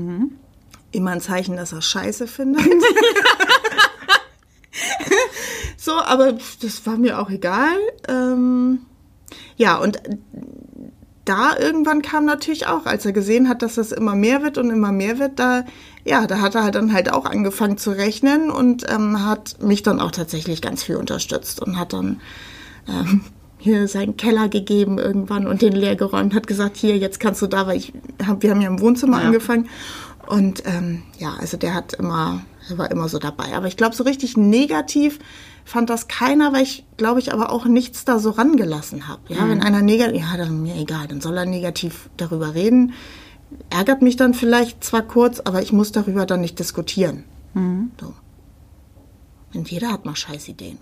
[0.92, 2.64] Immer ein Zeichen, dass er Scheiße findet.
[5.77, 7.77] so, aber das war mir auch egal.
[8.09, 8.81] Ähm,
[9.57, 10.01] ja, und
[11.25, 14.70] da irgendwann kam natürlich auch, als er gesehen hat, dass das immer mehr wird und
[14.70, 15.64] immer mehr wird, da,
[16.05, 19.83] ja, da hat er halt dann halt auch angefangen zu rechnen und ähm, hat mich
[19.83, 22.20] dann auch tatsächlich ganz viel unterstützt und hat dann
[22.88, 23.22] ähm,
[23.59, 27.49] hier seinen Keller gegeben irgendwann und den leer geräumt, hat gesagt, hier, jetzt kannst du
[27.49, 27.92] da, weil ich
[28.25, 29.27] hab, wir haben ja im Wohnzimmer Ja.
[29.27, 29.68] angefangen.
[30.28, 33.54] Und ähm, ja, also der hat immer, er war immer so dabei.
[33.54, 35.18] Aber ich glaube, so richtig negativ
[35.64, 39.20] fand das keiner, weil ich, glaube ich, aber auch nichts da so rangelassen habe.
[39.28, 42.92] Ja, wenn einer negativ, ja, dann mir egal, dann soll er negativ darüber reden.
[43.70, 47.24] Ärgert mich dann vielleicht zwar kurz, aber ich muss darüber dann nicht diskutieren.
[48.00, 48.12] So.
[49.54, 50.78] Und jeder hat mal Scheißideen.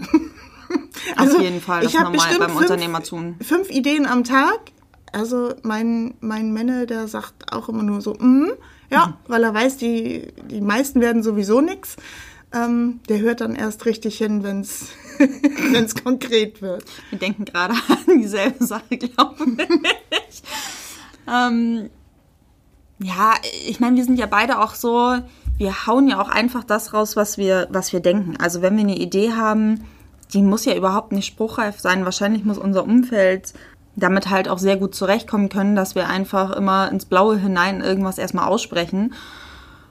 [1.17, 3.37] Auf jeden Fall, das ich ist hab normal bestimmt beim fünf- Unternehmertum.
[3.41, 4.59] Fünf Ideen am Tag.
[5.13, 8.51] Also mein, mein Männer, der sagt auch immer nur so, mm,
[8.91, 11.97] ja, weil er weiß, die, die meisten werden sowieso nix.
[12.53, 14.95] Ähm, der hört dann erst richtig hin, wenn es
[16.05, 16.85] konkret wird.
[17.11, 19.45] Wir denken gerade an dieselbe Sache, glaube
[20.29, 20.43] ich.
[21.29, 21.91] ähm,
[23.01, 23.35] ja,
[23.67, 25.17] ich meine, wir sind ja beide auch so,
[25.59, 28.37] wir hauen ja auch einfach das raus, was wir, was wir denken.
[28.41, 29.85] Also wenn wir eine Idee haben,
[30.33, 32.05] die muss ja überhaupt nicht spruchreif sein.
[32.05, 33.53] Wahrscheinlich muss unser Umfeld
[33.97, 38.19] damit halt auch sehr gut zurechtkommen können, dass wir einfach immer ins Blaue hinein irgendwas
[38.19, 39.15] erstmal aussprechen.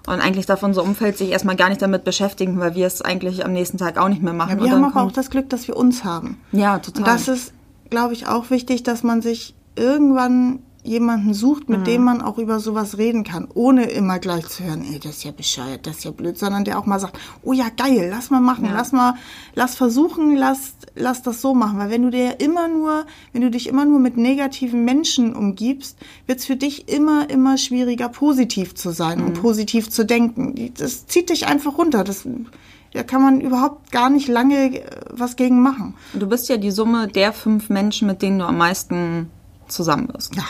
[0.05, 3.45] Und eigentlich darf unser Umfeld sich erstmal gar nicht damit beschäftigen, weil wir es eigentlich
[3.45, 4.51] am nächsten Tag auch nicht mehr machen.
[4.51, 6.41] Ja, Und wir haben aber auch das Glück, dass wir uns haben.
[6.51, 7.03] Ja, total.
[7.03, 7.53] Und das ist,
[7.89, 11.77] glaube ich, auch wichtig, dass man sich irgendwann jemanden sucht, Mhm.
[11.77, 15.17] mit dem man auch über sowas reden kann, ohne immer gleich zu hören, ey, das
[15.17, 18.09] ist ja bescheuert, das ist ja blöd, sondern der auch mal sagt, oh ja, geil,
[18.11, 19.15] lass mal machen, lass mal,
[19.55, 23.49] lass versuchen, lass, lass das so machen, weil wenn du dir immer nur, wenn du
[23.49, 28.91] dich immer nur mit negativen Menschen umgibst, wird's für dich immer, immer schwieriger, positiv zu
[28.91, 29.25] sein Mhm.
[29.27, 30.73] und positiv zu denken.
[30.77, 32.27] Das zieht dich einfach runter, das,
[32.93, 35.95] da kann man überhaupt gar nicht lange äh, was gegen machen.
[36.13, 39.29] Du bist ja die Summe der fünf Menschen, mit denen du am meisten
[39.69, 40.35] zusammen bist.
[40.35, 40.43] Ja.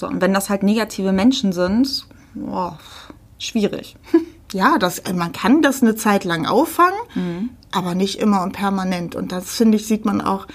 [0.00, 2.78] So, und wenn das halt negative Menschen sind, boah,
[3.38, 3.96] schwierig.
[4.52, 6.98] Ja, das, äh, man kann das eine Zeit lang auffangen,
[7.70, 9.14] aber nicht immer und permanent.
[9.14, 10.48] Und das, finde ich, sieht man auch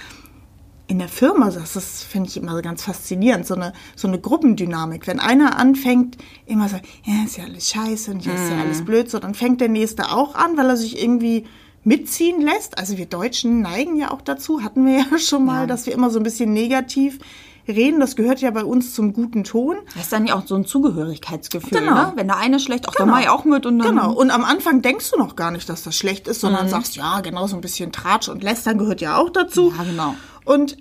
[0.87, 1.49] in der Firma.
[1.49, 3.47] Das ist, finde ich, immer so ganz faszinierend.
[3.47, 5.07] So eine, so eine Gruppendynamik.
[5.07, 8.83] Wenn einer anfängt, immer so, ja, ist ja alles scheiße und ja, ist ja alles
[8.83, 11.45] blöd, so, dann fängt der Nächste auch an, weil er sich irgendwie
[11.85, 12.77] mitziehen lässt.
[12.77, 16.09] Also wir Deutschen neigen ja auch dazu, hatten wir ja schon mal, dass wir immer
[16.09, 17.19] so ein bisschen negativ
[17.67, 17.99] reden.
[17.99, 19.77] Das gehört ja bei uns zum guten Ton.
[19.93, 21.93] Das ist dann ja auch so ein Zugehörigkeitsgefühl, Genau.
[21.93, 22.13] ne?
[22.15, 23.95] Wenn der eine schlecht, auch der mach ich auch mit und dann.
[23.95, 24.13] Genau.
[24.13, 27.21] Und am Anfang denkst du noch gar nicht, dass das schlecht ist, sondern sagst, ja,
[27.21, 29.73] genau, so ein bisschen Tratsch und Lästern gehört ja auch dazu.
[29.77, 30.15] Ja, genau.
[30.45, 30.77] Und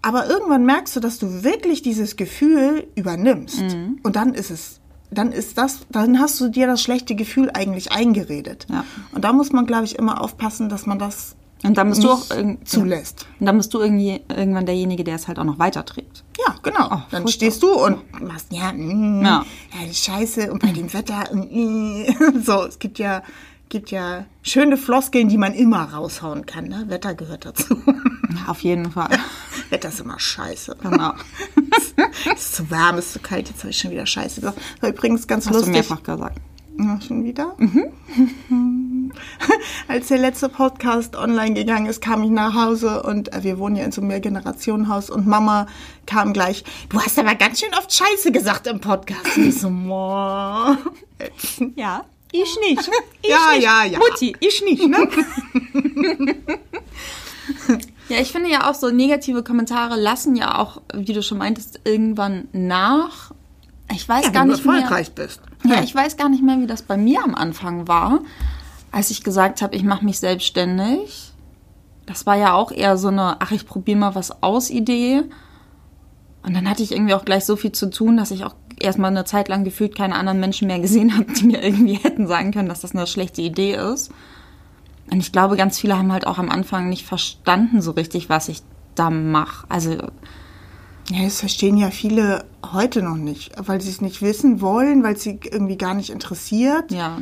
[0.00, 3.60] aber irgendwann merkst du, dass du wirklich dieses Gefühl übernimmst.
[4.04, 7.90] Und dann ist es, dann ist das, dann hast du dir das schlechte Gefühl eigentlich
[7.90, 8.66] eingeredet.
[8.70, 8.84] Ja.
[9.12, 12.10] Und da muss man, glaube ich, immer aufpassen, dass man das Und dann bist du
[12.10, 12.22] auch
[12.64, 13.26] zulässt.
[13.40, 16.22] Und dann bist du irgendwie, irgendwann derjenige, der es halt auch noch weiterträgt.
[16.46, 16.84] Ja, genau.
[16.84, 17.28] Oh, dann furchtbar.
[17.30, 19.44] stehst du und machst, ja, mm, Ja.
[19.80, 19.86] ja.
[19.88, 22.04] die Scheiße und bei dem Wetter, mm,
[22.44, 23.22] so, es gibt ja,
[23.70, 26.66] gibt ja schöne Floskeln, die man immer raushauen kann.
[26.68, 26.84] Ne?
[26.88, 27.76] Wetter gehört dazu.
[27.86, 29.10] Ja, auf jeden Fall.
[29.70, 30.76] Wetter ist immer scheiße.
[30.80, 31.12] Genau.
[32.36, 34.58] es ist zu warm, es ist zu kalt, jetzt habe ich schon wieder Scheiße gesagt.
[34.58, 35.72] Das war übrigens ganz Hast du lustig.
[35.72, 36.38] mehrfach gesagt.
[36.78, 37.54] Ja, schon wieder?
[37.58, 37.86] Mhm.
[39.88, 43.76] Als der letzte Podcast online gegangen ist, kam ich nach Hause und äh, wir wohnen
[43.76, 45.66] ja in so einem Mehrgenerationenhaus und Mama
[46.06, 49.36] kam gleich, du hast aber ganz schön oft Scheiße gesagt im Podcast.
[49.36, 50.76] Und ich so, moah.
[51.76, 52.04] Ja.
[52.30, 52.88] Ich nicht.
[53.22, 53.64] Ich ja, nicht.
[53.64, 53.98] ja, ja.
[53.98, 54.36] Mutti.
[54.40, 55.08] Ich nicht, ne?
[58.08, 61.80] Ja, ich finde ja auch so negative Kommentare lassen ja auch, wie du schon meintest,
[61.84, 63.32] irgendwann nach.
[63.92, 64.74] Ich weiß Ja, gar wenn du nicht mehr.
[64.76, 65.40] erfolgreich bist.
[65.64, 68.20] Ja, ich weiß gar nicht mehr, wie das bei mir am Anfang war,
[68.90, 71.32] als ich gesagt habe, ich mache mich selbstständig.
[72.06, 75.24] Das war ja auch eher so eine, ach, ich probiere mal was aus Idee.
[76.42, 79.10] Und dann hatte ich irgendwie auch gleich so viel zu tun, dass ich auch erstmal
[79.10, 82.52] eine Zeit lang gefühlt keine anderen Menschen mehr gesehen habe, die mir irgendwie hätten sagen
[82.52, 84.10] können, dass das eine schlechte Idee ist.
[85.10, 88.48] Und ich glaube, ganz viele haben halt auch am Anfang nicht verstanden so richtig, was
[88.48, 88.62] ich
[88.94, 89.66] da mache.
[89.68, 89.92] Also
[91.10, 95.14] Ja, das verstehen ja viele heute noch nicht, weil sie es nicht wissen wollen, weil
[95.14, 96.90] es sie irgendwie gar nicht interessiert.
[96.92, 97.18] Ja.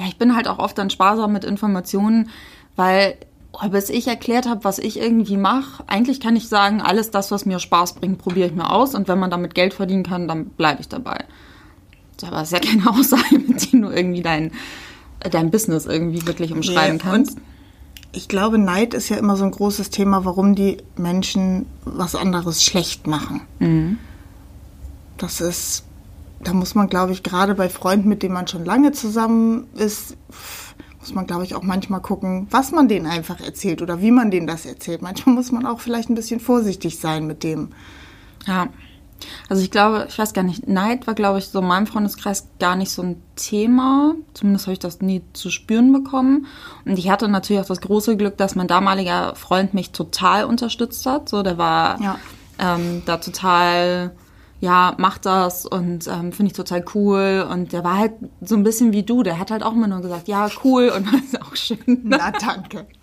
[0.00, 2.30] Ja, ich bin halt auch oft dann sparsam mit Informationen,
[2.74, 3.16] weil
[3.52, 7.30] Oh, bis ich erklärt habe, was ich irgendwie mache, eigentlich kann ich sagen, alles das,
[7.32, 8.94] was mir Spaß bringt, probiere ich mir aus.
[8.94, 11.24] Und wenn man damit Geld verdienen kann, dann bleibe ich dabei.
[12.22, 14.52] Aber das ist ja keine Aussage, mit der du irgendwie dein,
[15.20, 17.38] dein Business irgendwie wirklich umschreiben Nee, kannst.
[18.12, 22.62] Ich glaube, Neid ist ja immer so ein großes Thema, warum die Menschen was anderes
[22.62, 23.98] schlecht machen.
[25.16, 25.84] Das ist,
[26.42, 30.16] da muss man, glaube ich, gerade bei Freunden, mit denen man schon lange zusammen ist,
[30.98, 34.30] muss man, glaube ich, auch manchmal gucken, was man denen einfach erzählt oder wie man
[34.30, 35.02] denen das erzählt.
[35.02, 37.70] Manchmal muss man auch vielleicht ein bisschen vorsichtig sein mit dem.
[38.46, 38.68] Ja.
[39.50, 42.48] Also ich glaube, ich weiß gar nicht, Neid war, glaube ich, so in meinem Freundeskreis
[42.58, 44.14] gar nicht so ein Thema.
[44.32, 46.46] Zumindest habe ich das nie zu spüren bekommen.
[46.86, 51.04] Und ich hatte natürlich auch das große Glück, dass mein damaliger Freund mich total unterstützt
[51.04, 51.28] hat.
[51.28, 52.18] So, der war Ja.
[52.58, 54.12] ähm, da total,
[54.60, 57.46] ja, mach das und ähm, finde ich total cool.
[57.50, 59.22] Und der war halt so ein bisschen wie du.
[59.22, 62.00] Der hat halt auch immer nur gesagt, ja, cool und das ist auch schön.
[62.04, 62.86] Na, danke.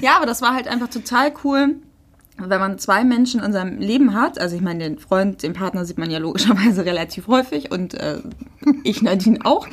[0.00, 1.76] Ja, aber das war halt einfach total cool,
[2.38, 4.40] wenn man zwei Menschen in seinem Leben hat.
[4.40, 8.18] Also ich meine, den Freund, den Partner sieht man ja logischerweise relativ häufig und äh,
[8.84, 9.66] ich Nadine auch.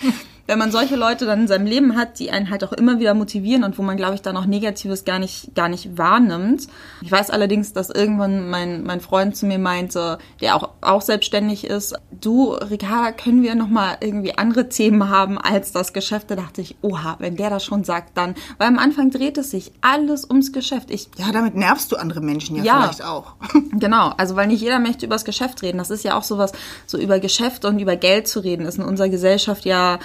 [0.48, 3.14] Wenn man solche Leute dann in seinem Leben hat, die einen halt auch immer wieder
[3.14, 6.68] motivieren und wo man, glaube ich, dann auch Negatives gar nicht, gar nicht wahrnimmt.
[7.02, 11.66] Ich weiß allerdings, dass irgendwann mein, mein Freund zu mir meinte, der auch, auch selbstständig
[11.66, 16.32] ist, du, Ricarda, können wir nochmal irgendwie andere Themen haben als das Geschäft?
[16.32, 18.36] Da dachte ich, oha, wenn der das schon sagt, dann.
[18.58, 20.92] Weil am Anfang dreht es sich alles ums Geschäft.
[20.92, 22.82] Ich Ja, damit nervst du andere Menschen ja, Ja.
[22.82, 23.34] vielleicht auch.
[23.74, 25.78] Genau, also weil nicht jeder möchte über das Geschäft reden.
[25.78, 26.52] Das ist ja auch sowas,
[26.88, 30.00] so über Geschäft und über Geld zu reden, ist in unserer Gesellschaft ja,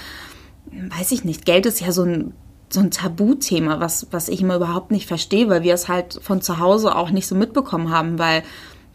[0.73, 2.35] weiß ich nicht, Geld ist ja so ein,
[2.71, 6.41] so ein Tabuthema, was, was ich immer überhaupt nicht verstehe, weil wir es halt von
[6.41, 8.43] zu Hause auch nicht so mitbekommen haben, weil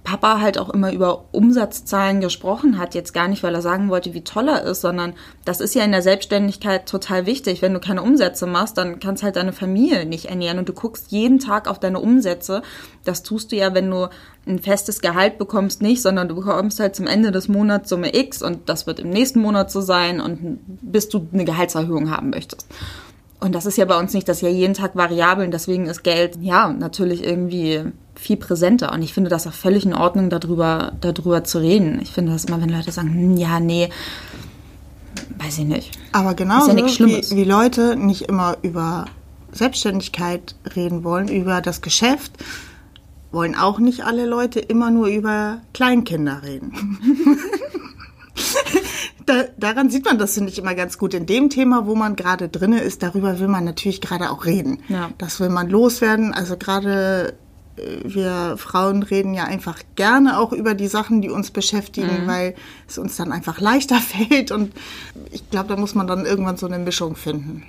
[0.07, 4.13] Papa halt auch immer über Umsatzzahlen gesprochen hat, jetzt gar nicht, weil er sagen wollte,
[4.13, 7.61] wie toll er ist, sondern das ist ja in der Selbstständigkeit total wichtig.
[7.61, 11.11] Wenn du keine Umsätze machst, dann kannst halt deine Familie nicht ernähren und du guckst
[11.11, 12.61] jeden Tag auf deine Umsätze.
[13.03, 14.07] Das tust du ja, wenn du
[14.47, 18.41] ein festes Gehalt bekommst, nicht, sondern du bekommst halt zum Ende des Monats Summe X
[18.41, 22.65] und das wird im nächsten Monat so sein und bis du eine Gehaltserhöhung haben möchtest.
[23.41, 25.85] Und das ist ja bei uns nicht, das ist ja jeden Tag variabel und deswegen
[25.85, 27.83] ist Geld, ja, natürlich irgendwie
[28.17, 28.91] viel präsenter.
[28.91, 31.99] Und ich finde das auch völlig in Ordnung, darüber, darüber zu reden.
[32.01, 33.89] Ich finde das immer, wenn Leute sagen, hm, ja, nee,
[35.37, 35.97] weiß ich nicht.
[36.11, 37.35] Aber genauso Ist ja nichts wie, Schlimmes.
[37.35, 39.05] wie Leute nicht immer über
[39.51, 42.31] Selbstständigkeit reden wollen, über das Geschäft,
[43.31, 46.97] wollen auch nicht alle Leute immer nur über Kleinkinder reden.
[49.25, 51.13] da, daran sieht man das, finde ich, immer ganz gut.
[51.13, 54.79] In dem Thema, wo man gerade drinne ist, darüber will man natürlich gerade auch reden.
[54.87, 55.09] Ja.
[55.17, 56.33] Das will man loswerden.
[56.33, 57.33] Also gerade
[58.03, 62.27] wir Frauen reden ja einfach gerne auch über die Sachen, die uns beschäftigen, Mhm.
[62.27, 62.55] weil
[62.87, 64.51] es uns dann einfach leichter fällt.
[64.51, 64.73] Und
[65.31, 67.63] ich glaube, da muss man dann irgendwann so eine Mischung finden.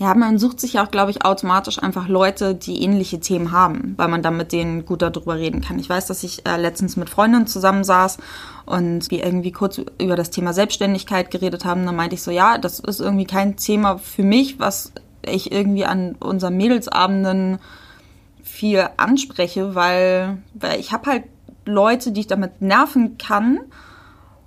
[0.00, 3.94] Ja, man sucht sich ja auch, glaube ich, automatisch einfach Leute, die ähnliche Themen haben,
[3.96, 5.76] weil man dann mit denen gut darüber reden kann.
[5.80, 8.18] Ich weiß, dass ich äh, letztens mit Freundinnen zusammensaß
[8.64, 11.84] und wir irgendwie kurz über das Thema Selbstständigkeit geredet haben.
[11.84, 14.92] Dann meinte ich so, ja, das ist irgendwie kein Thema für mich, was
[15.26, 17.58] ich irgendwie an unseren Mädelsabenden
[18.48, 21.24] viel anspreche, weil, weil ich habe halt
[21.64, 23.60] Leute, die ich damit nerven kann.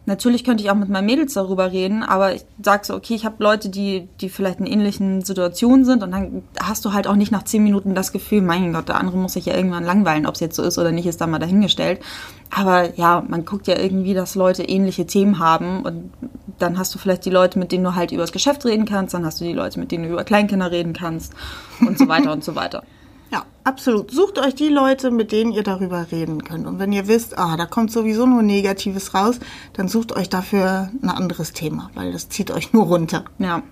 [0.07, 3.23] Natürlich könnte ich auch mit meinen Mädels darüber reden, aber ich sag so, okay, ich
[3.23, 7.15] habe Leute, die, die vielleicht in ähnlichen Situationen sind und dann hast du halt auch
[7.15, 10.25] nicht nach zehn Minuten das Gefühl, mein Gott, der andere muss sich ja irgendwann langweilen,
[10.25, 12.01] ob es jetzt so ist oder nicht, ist da mal dahingestellt.
[12.49, 16.11] Aber ja, man guckt ja irgendwie, dass Leute ähnliche Themen haben und
[16.57, 19.13] dann hast du vielleicht die Leute, mit denen du halt über das Geschäft reden kannst,
[19.13, 21.33] dann hast du die Leute, mit denen du über Kleinkinder reden kannst
[21.79, 22.83] und so weiter und so weiter.
[23.31, 24.11] Ja, absolut.
[24.11, 26.67] Sucht euch die Leute, mit denen ihr darüber reden könnt.
[26.67, 29.39] Und wenn ihr wisst, ah, da kommt sowieso nur Negatives raus,
[29.73, 33.23] dann sucht euch dafür ein anderes Thema, weil das zieht euch nur runter.
[33.39, 33.63] Ja.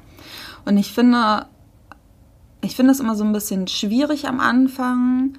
[0.66, 1.46] Und ich finde,
[2.62, 5.38] ich finde es immer so ein bisschen schwierig am Anfang,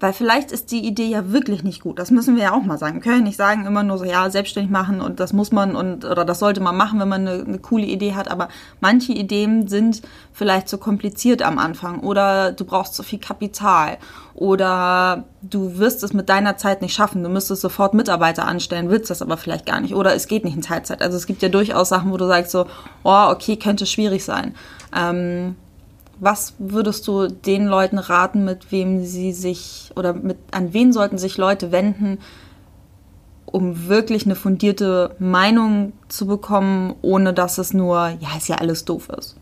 [0.00, 1.98] weil vielleicht ist die Idee ja wirklich nicht gut.
[1.98, 2.94] Das müssen wir ja auch mal sagen.
[2.94, 6.04] Wir können nicht sagen immer nur so, ja, selbstständig machen und das muss man und
[6.04, 8.30] oder das sollte man machen, wenn man eine, eine coole Idee hat.
[8.30, 8.48] Aber
[8.80, 13.98] manche Ideen sind vielleicht zu kompliziert am Anfang oder du brauchst zu viel Kapital
[14.34, 17.24] oder du wirst es mit deiner Zeit nicht schaffen.
[17.24, 20.54] Du müsstest sofort Mitarbeiter anstellen, willst das aber vielleicht gar nicht oder es geht nicht
[20.54, 21.02] in Teilzeit.
[21.02, 22.66] Also es gibt ja durchaus Sachen, wo du sagst so,
[23.02, 24.54] oh, okay, könnte schwierig sein.
[24.96, 25.56] Ähm,
[26.20, 31.18] was würdest du den Leuten raten, mit wem sie sich oder mit an wen sollten
[31.18, 32.18] sich Leute wenden,
[33.46, 38.84] um wirklich eine fundierte Meinung zu bekommen, ohne dass es nur, ja, ist ja alles
[38.84, 39.36] doof ist?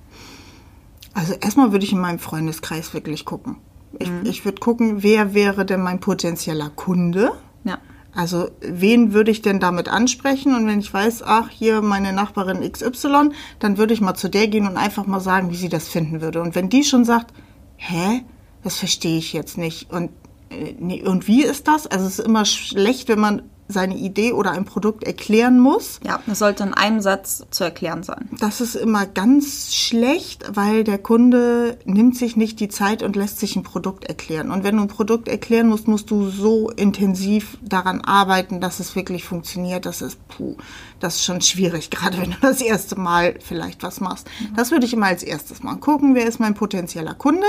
[1.14, 3.56] Also erstmal würde ich in meinem Freundeskreis wirklich gucken.
[3.98, 7.32] Ich, ich würde gucken, wer wäre denn mein potenzieller Kunde?
[7.64, 7.78] Ja.
[8.16, 10.54] Also wen würde ich denn damit ansprechen?
[10.54, 14.48] Und wenn ich weiß, ach, hier meine Nachbarin XY, dann würde ich mal zu der
[14.48, 16.40] gehen und einfach mal sagen, wie sie das finden würde.
[16.40, 17.34] Und wenn die schon sagt,
[17.76, 18.22] hä,
[18.64, 19.92] das verstehe ich jetzt nicht.
[19.92, 20.10] Und,
[20.48, 21.86] äh, und wie ist das?
[21.86, 26.00] Also es ist immer schlecht, wenn man seine Idee oder ein Produkt erklären muss.
[26.04, 28.28] Ja, das sollte in einem Satz zu erklären sein.
[28.38, 33.38] Das ist immer ganz schlecht, weil der Kunde nimmt sich nicht die Zeit und lässt
[33.38, 34.50] sich ein Produkt erklären.
[34.50, 38.94] Und wenn du ein Produkt erklären musst, musst du so intensiv daran arbeiten, dass es
[38.94, 39.86] wirklich funktioniert.
[39.86, 40.56] Das ist, puh,
[41.00, 44.28] das ist schon schwierig, gerade wenn du das erste Mal vielleicht was machst.
[44.54, 47.46] Das würde ich immer als erstes mal gucken, wer ist mein potenzieller Kunde.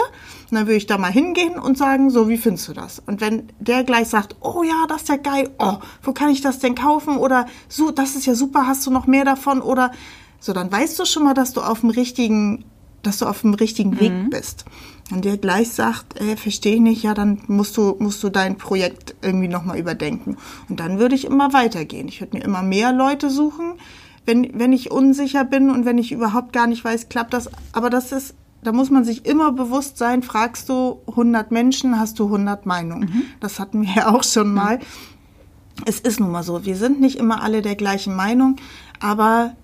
[0.49, 3.01] Und dann würde ich da mal hingehen und sagen, so, wie findest du das?
[3.05, 6.41] Und wenn der gleich sagt, oh ja, das ist ja geil, oh, wo kann ich
[6.41, 7.17] das denn kaufen?
[7.17, 9.61] Oder so, das ist ja super, hast du noch mehr davon?
[9.61, 9.91] Oder
[10.39, 12.65] so, dann weißt du schon mal, dass du auf dem richtigen,
[13.03, 14.65] dass du auf dem richtigen Weg bist.
[15.11, 18.57] Und der gleich sagt, äh, verstehe ich nicht, ja, dann musst du, musst du dein
[18.57, 20.37] Projekt irgendwie nochmal überdenken.
[20.67, 22.07] Und dann würde ich immer weitergehen.
[22.09, 23.75] Ich würde mir immer mehr Leute suchen,
[24.25, 27.49] wenn, wenn ich unsicher bin und wenn ich überhaupt gar nicht weiß, klappt das.
[27.71, 32.19] Aber das ist, da muss man sich immer bewusst sein, fragst du 100 Menschen, hast
[32.19, 33.07] du 100 Meinungen.
[33.39, 34.79] Das hatten wir ja auch schon mal.
[35.85, 38.57] Es ist nun mal so, wir sind nicht immer alle der gleichen Meinung,
[38.99, 39.55] aber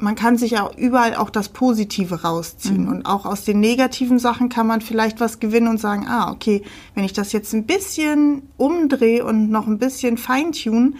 [0.00, 2.88] man kann sich ja überall auch das Positive rausziehen.
[2.88, 6.62] Und auch aus den negativen Sachen kann man vielleicht was gewinnen und sagen, ah, okay,
[6.94, 10.92] wenn ich das jetzt ein bisschen umdrehe und noch ein bisschen feintune,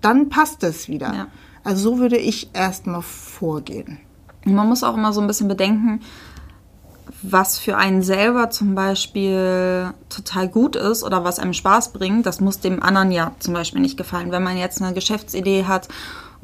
[0.00, 1.12] dann passt es wieder.
[1.14, 1.26] Ja.
[1.62, 3.98] Also so würde ich erstmal vorgehen.
[4.44, 6.00] Man muss auch immer so ein bisschen bedenken,
[7.22, 12.40] was für einen selber zum Beispiel total gut ist oder was einem Spaß bringt, das
[12.40, 14.30] muss dem anderen ja zum Beispiel nicht gefallen.
[14.30, 15.88] Wenn man jetzt eine Geschäftsidee hat,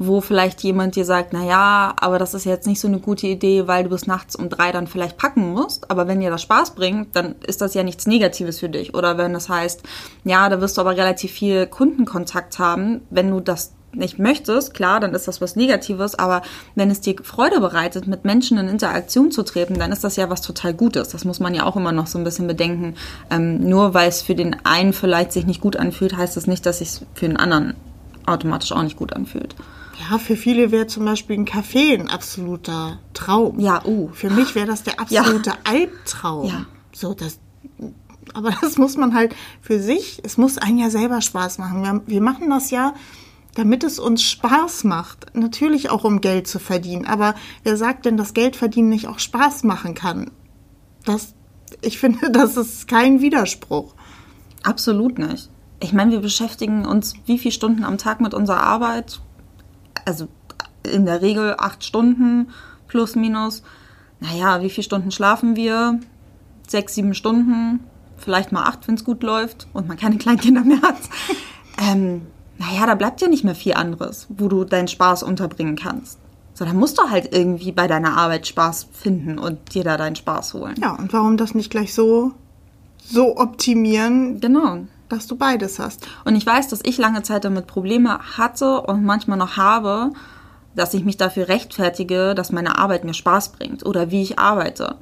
[0.07, 3.27] wo vielleicht jemand dir sagt, na ja, aber das ist jetzt nicht so eine gute
[3.27, 5.89] Idee, weil du bis nachts um drei dann vielleicht packen musst.
[5.91, 8.93] Aber wenn dir das Spaß bringt, dann ist das ja nichts Negatives für dich.
[8.93, 9.83] Oder wenn das heißt,
[10.23, 14.99] ja, da wirst du aber relativ viel Kundenkontakt haben, wenn du das nicht möchtest, klar,
[14.99, 16.41] dann ist das was Negatives, aber
[16.75, 20.29] wenn es dir Freude bereitet, mit Menschen in Interaktion zu treten, dann ist das ja
[20.29, 21.09] was total Gutes.
[21.09, 22.95] Das muss man ja auch immer noch so ein bisschen bedenken.
[23.29, 26.65] Ähm, nur weil es für den einen vielleicht sich nicht gut anfühlt, heißt das nicht,
[26.65, 27.75] dass es sich für den anderen
[28.25, 29.55] automatisch auch nicht gut anfühlt.
[29.99, 33.59] Ja, für viele wäre zum Beispiel ein Kaffee ein absoluter Traum.
[33.59, 34.09] Ja, uh.
[34.13, 36.47] Für mich wäre das der absolute Albtraum.
[36.47, 36.65] Ja.
[36.91, 37.39] So, das,
[38.33, 41.83] aber das muss man halt für sich, es muss einen ja selber Spaß machen.
[41.83, 42.93] Wir, wir machen das ja,
[43.55, 45.35] damit es uns Spaß macht.
[45.35, 47.05] Natürlich auch, um Geld zu verdienen.
[47.05, 50.31] Aber wer sagt denn, dass Geld verdienen nicht auch Spaß machen kann?
[51.05, 51.33] Das,
[51.81, 53.93] ich finde, das ist kein Widerspruch.
[54.63, 55.49] Absolut nicht.
[55.79, 59.19] Ich meine, wir beschäftigen uns wie viele Stunden am Tag mit unserer Arbeit?
[60.05, 60.27] Also
[60.83, 62.49] in der Regel acht Stunden
[62.87, 63.63] plus minus.
[64.19, 65.99] Naja, wie viele Stunden schlafen wir?
[66.67, 67.81] Sechs, sieben Stunden,
[68.17, 70.97] vielleicht mal acht, wenn es gut läuft und man keine Kleinkinder mehr hat.
[71.77, 72.21] ähm,
[72.57, 76.19] naja, da bleibt ja nicht mehr viel anderes, wo du deinen Spaß unterbringen kannst.
[76.53, 80.15] So, dann musst du halt irgendwie bei deiner Arbeit Spaß finden und dir da deinen
[80.15, 80.75] Spaß holen.
[80.79, 82.31] Ja, und warum das nicht gleich so,
[83.03, 84.85] so optimieren, Genau.
[85.09, 86.07] Dass du beides hast?
[86.25, 90.11] Und ich weiß, dass ich lange Zeit damit Probleme hatte und manchmal noch habe,
[90.75, 94.95] dass ich mich dafür rechtfertige, dass meine Arbeit mir Spaß bringt oder wie ich arbeite.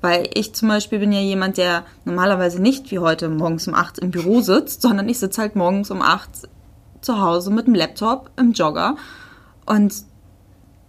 [0.00, 3.98] Weil ich zum Beispiel bin ja jemand, der normalerweise nicht wie heute morgens um 8
[3.98, 6.48] im Büro sitzt, sondern ich sitze halt morgens um 8
[7.00, 8.96] zu Hause mit dem Laptop im Jogger.
[9.64, 9.94] Und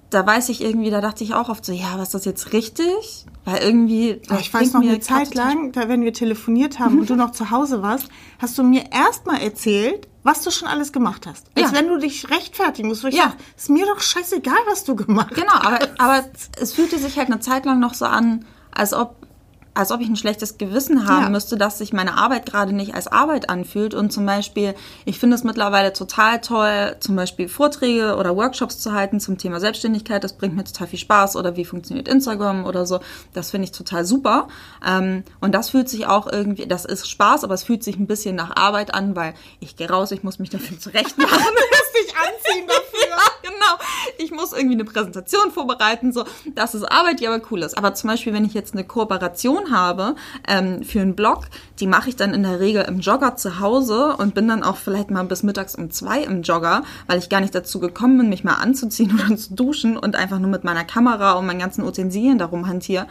[0.10, 2.54] da weiß ich irgendwie, da dachte ich auch oft so, ja, was ist das jetzt
[2.54, 3.26] richtig?
[3.48, 4.20] Weil irgendwie.
[4.28, 7.32] Aber ich weiß noch eine Zeit lang, da, wenn wir telefoniert haben und du noch
[7.32, 11.46] zu Hause warst, hast du mir erstmal erzählt, was du schon alles gemacht hast.
[11.56, 11.78] Als Ja.
[11.78, 13.06] wenn du dich rechtfertigen musst.
[13.06, 13.24] Wo ich Ja.
[13.30, 16.26] sag, ist mir doch scheißegal, was du gemacht Genau, aber, aber
[16.60, 19.16] es fühlte sich halt eine Zeit lang noch so an, als ob,
[19.78, 21.30] als ob ich ein schlechtes Gewissen haben Ja.
[21.30, 23.94] müsste, dass sich meine Arbeit gerade nicht als Arbeit anfühlt.
[23.94, 24.74] Und zum Beispiel,
[25.06, 29.60] ich finde es mittlerweile total toll, zum Beispiel Vorträge oder Workshops zu halten zum Thema
[29.60, 30.24] Selbstständigkeit.
[30.24, 31.36] Das bringt mir total viel Spaß.
[31.36, 33.00] Oder wie funktioniert Instagram oder so.
[33.34, 34.48] Das finde ich total super.
[34.86, 38.08] Ähm, und das fühlt sich auch irgendwie, das ist Spaß, aber es fühlt sich ein
[38.08, 41.30] bisschen nach Arbeit an, weil ich gehe raus, ich muss mich dafür zurecht machen.
[41.98, 43.18] dich anziehen dafür.
[43.48, 43.84] Genau.
[44.18, 46.26] Ich muss irgendwie eine Präsentation vorbereiten, so.
[46.54, 47.78] Das ist Arbeit, die aber cool ist.
[47.78, 50.16] Aber zum Beispiel, wenn ich jetzt eine Kooperation habe
[50.48, 51.46] ähm, für einen Blog,
[51.80, 54.76] die mache ich dann in der Regel im Jogger zu Hause und bin dann auch
[54.76, 58.30] vielleicht mal bis mittags um zwei im Jogger, weil ich gar nicht dazu gekommen bin,
[58.30, 61.84] mich mal anzuziehen oder zu duschen und einfach nur mit meiner Kamera und meinen ganzen
[61.84, 63.08] Utensilien darum hantiere.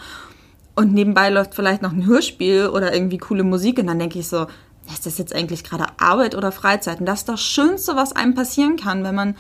[0.75, 4.29] Und nebenbei läuft vielleicht noch ein Hörspiel oder irgendwie coole Musik und dann denke ich
[4.29, 4.47] so,
[4.93, 7.01] ist das jetzt eigentlich gerade Arbeit oder Freizeit?
[7.01, 9.37] Und das ist das Schönste, was einem passieren kann, wenn man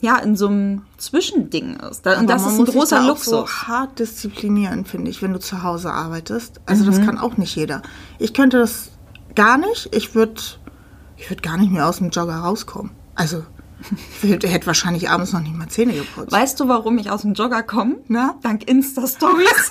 [0.00, 2.06] ja in so einem Zwischending ist.
[2.06, 3.24] Und das ist ein muss sich großer da auch Luxus.
[3.30, 6.60] so hart disziplinieren, finde ich, wenn du zu Hause arbeitest.
[6.66, 6.90] Also Mhm.
[6.90, 7.82] das kann auch nicht jeder.
[8.18, 8.90] Ich könnte das
[9.34, 9.88] gar nicht.
[9.94, 10.40] Ich würde
[11.16, 12.90] ich würde gar nicht mehr aus dem Jogger rauskommen.
[13.14, 13.42] Also,
[14.22, 16.30] ich würd- hätte wahrscheinlich abends noch nicht mal Zähne geputzt.
[16.30, 17.96] Weißt du, warum ich aus dem Jogger komme?
[18.08, 18.34] Na?
[18.42, 19.70] Dank Insta-Stories.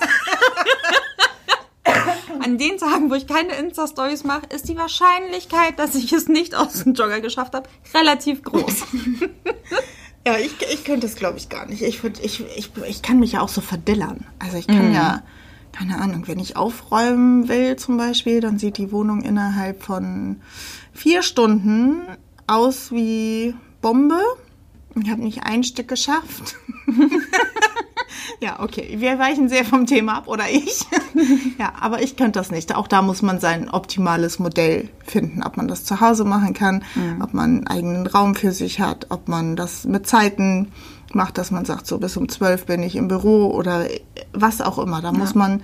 [2.42, 6.54] An den Tagen, wo ich keine Insta-Stories mache, ist die Wahrscheinlichkeit, dass ich es nicht
[6.54, 8.82] aus dem Jogger geschafft habe, relativ groß.
[10.26, 11.82] Ja, ich, ich könnte es, glaube ich, gar nicht.
[11.82, 14.26] Ich, würd, ich, ich, ich kann mich ja auch so verdillern.
[14.40, 15.22] Also ich kann ja,
[15.70, 20.40] keine Ahnung, wenn ich aufräumen will zum Beispiel, dann sieht die Wohnung innerhalb von
[20.92, 22.00] vier Stunden
[22.48, 24.20] aus wie Bombe.
[25.00, 26.56] Ich habe nicht ein Stück geschafft.
[28.40, 28.96] ja, okay.
[28.98, 30.84] Wir weichen sehr vom Thema ab, oder ich.
[31.58, 32.74] ja, aber ich könnte das nicht.
[32.74, 36.84] Auch da muss man sein optimales Modell finden, ob man das zu Hause machen kann,
[37.20, 40.72] ob man einen eigenen Raum für sich hat, ob man das mit Zeiten
[41.12, 43.86] macht, dass man sagt, so bis um zwölf bin ich im Büro oder
[44.32, 45.00] was auch immer.
[45.00, 45.62] Da muss man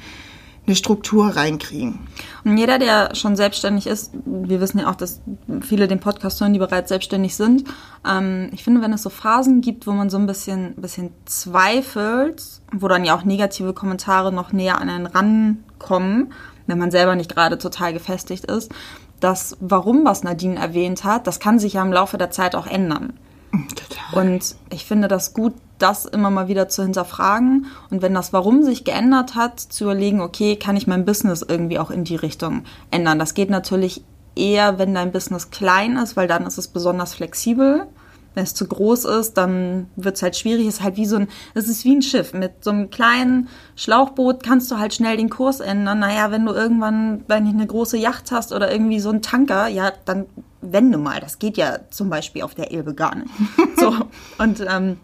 [0.67, 1.99] eine Struktur reinkriegen.
[2.45, 5.21] Und jeder, der schon selbstständig ist, wir wissen ja auch, dass
[5.61, 7.65] viele den Podcast hören, die bereits selbstständig sind.
[8.09, 12.45] Ähm, ich finde, wenn es so Phasen gibt, wo man so ein bisschen, bisschen zweifelt,
[12.73, 16.33] wo dann ja auch negative Kommentare noch näher an einen rankommen,
[16.69, 18.71] wenn man selber nicht gerade total gefestigt ist,
[19.19, 22.67] das, warum was Nadine erwähnt hat, das kann sich ja im Laufe der Zeit auch
[22.67, 23.15] ändern.
[23.53, 24.21] Total.
[24.21, 28.63] Und ich finde das gut, das immer mal wieder zu hinterfragen und wenn das Warum
[28.63, 32.65] sich geändert hat, zu überlegen, okay, kann ich mein Business irgendwie auch in die Richtung
[32.91, 33.19] ändern.
[33.19, 34.05] Das geht natürlich
[34.37, 37.87] eher, wenn dein Business klein ist, weil dann ist es besonders flexibel.
[38.35, 40.67] Wenn es zu groß ist, dann wird es halt schwierig.
[40.67, 42.33] Es ist halt wie so ein, es ist wie ein Schiff.
[42.33, 45.99] Mit so einem kleinen Schlauchboot kannst du halt schnell den Kurs ändern.
[45.99, 49.69] Naja, wenn du irgendwann, wenn du eine große Yacht hast oder irgendwie so ein Tanker,
[49.69, 50.27] ja, dann
[50.61, 51.21] wende mal.
[51.21, 53.31] Das geht ja zum Beispiel auf der Elbe gar nicht.
[53.77, 53.93] So.
[54.39, 54.99] Und ähm,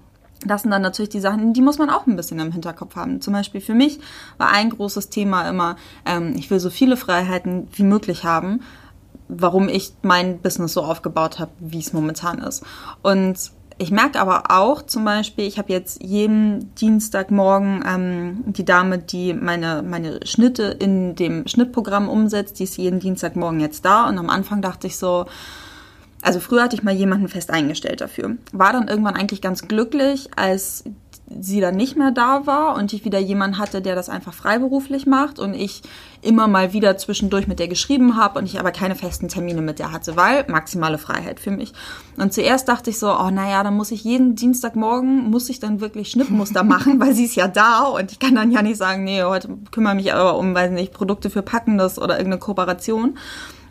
[0.47, 3.21] das sind dann natürlich die Sachen, die muss man auch ein bisschen im Hinterkopf haben.
[3.21, 3.99] Zum Beispiel für mich
[4.37, 5.77] war ein großes Thema immer,
[6.07, 8.61] ähm, ich will so viele Freiheiten wie möglich haben,
[9.29, 12.65] warum ich mein Business so aufgebaut habe, wie es momentan ist.
[13.03, 13.51] Und
[13.81, 19.35] ich merke aber auch zum Beispiel, ich habe jetzt jeden Dienstagmorgen ähm, die Dame, die
[19.35, 24.09] meine, meine Schnitte in dem Schnittprogramm umsetzt, die ist jeden Dienstagmorgen jetzt da.
[24.09, 25.27] Und am Anfang dachte ich so,
[26.23, 28.37] also früher hatte ich mal jemanden fest eingestellt dafür.
[28.53, 30.83] War dann irgendwann eigentlich ganz glücklich, als
[31.41, 35.07] sie dann nicht mehr da war und ich wieder jemanden hatte, der das einfach freiberuflich
[35.07, 35.83] macht und ich
[36.23, 39.79] immer mal wieder zwischendurch mit der geschrieben habe und ich aber keine festen Termine mit
[39.79, 41.73] der hatte, weil maximale Freiheit für mich.
[42.17, 45.81] Und zuerst dachte ich so, oh naja, dann muss ich jeden Dienstagmorgen, muss ich dann
[45.81, 49.05] wirklich Schnittmuster machen, weil sie ist ja da und ich kann dann ja nicht sagen,
[49.05, 53.19] nee, heute kümmere mich aber um, weiß nicht, Produkte für Packendes oder irgendeine Kooperation.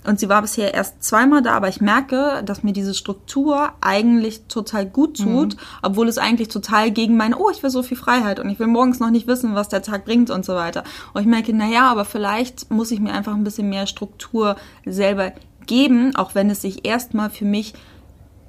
[0.05, 4.43] Und sie war bisher erst zweimal da, aber ich merke, dass mir diese Struktur eigentlich
[4.47, 8.39] total gut tut, obwohl es eigentlich total gegen meine, oh, ich will so viel Freiheit
[8.39, 10.83] und ich will morgens noch nicht wissen, was der Tag bringt und so weiter.
[11.13, 15.33] Und ich merke, naja, aber vielleicht muss ich mir einfach ein bisschen mehr Struktur selber
[15.65, 17.73] geben, auch wenn es sich erstmal für mich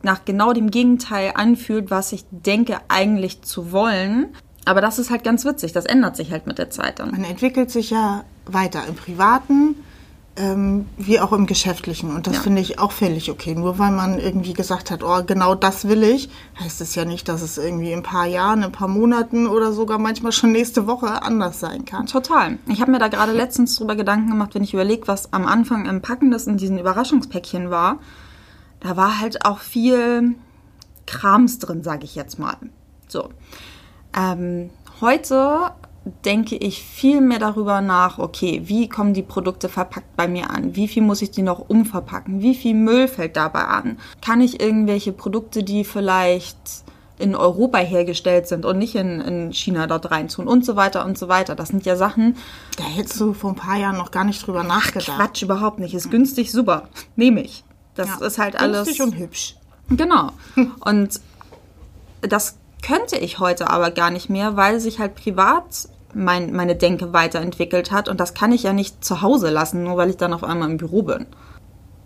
[0.02, 4.28] nach genau dem Gegenteil anfühlt, was ich denke eigentlich zu wollen.
[4.64, 7.10] Aber das ist halt ganz witzig, das ändert sich halt mit der Zeit dann.
[7.10, 9.76] Man entwickelt sich ja weiter im Privaten
[10.38, 12.14] ähm, wie auch im Geschäftlichen.
[12.14, 12.40] Und das Ja.
[12.42, 13.54] finde ich auch völlig okay.
[13.54, 16.30] Nur weil man irgendwie gesagt hat, oh, genau das will ich,
[16.60, 19.46] heißt es ja nicht, dass es irgendwie in ein paar Jahren, in ein paar Monaten
[19.46, 22.06] oder sogar manchmal schon nächste Woche anders sein kann.
[22.06, 22.58] Total.
[22.66, 25.86] Ich habe mir da gerade letztens drüber Gedanken gemacht, wenn ich überlege, was am Anfang
[25.86, 27.98] im Packen das in diesen Überraschungspäckchen war.
[28.80, 30.36] Da war halt auch viel
[31.06, 32.56] Krams drin, sage ich jetzt mal.
[33.08, 33.30] So.
[34.16, 34.70] Ähm,
[35.00, 35.70] heute
[36.24, 40.74] denke ich viel mehr darüber nach, okay, wie kommen die Produkte verpackt bei mir an?
[40.76, 42.40] Wie viel muss ich die noch umverpacken?
[42.42, 43.98] Wie viel Müll fällt dabei an?
[44.20, 46.56] Kann ich irgendwelche Produkte, die vielleicht
[47.18, 51.18] in Europa hergestellt sind und nicht in, in China dort reintun und so weiter und
[51.18, 51.56] so weiter.
[51.56, 52.36] Das sind ja Sachen,
[52.76, 55.16] Da hättest du vor ein paar Jahren noch gar nicht drüber nachgedacht.
[55.16, 55.94] Quatsch überhaupt nicht.
[55.94, 56.88] Ist günstig, super.
[57.16, 57.64] Nehme ich.
[57.96, 58.26] Das Ja.
[58.26, 58.84] ist halt alles.
[58.84, 59.56] Günstig und hübsch.
[59.90, 60.30] Genau.
[60.84, 61.20] Und
[62.20, 67.12] das könnte ich heute aber gar nicht mehr, weil sich halt privat mein, meine Denke
[67.12, 68.08] weiterentwickelt hat.
[68.08, 70.70] Und das kann ich ja nicht zu Hause lassen, nur weil ich dann auf einmal
[70.70, 71.26] im Büro bin.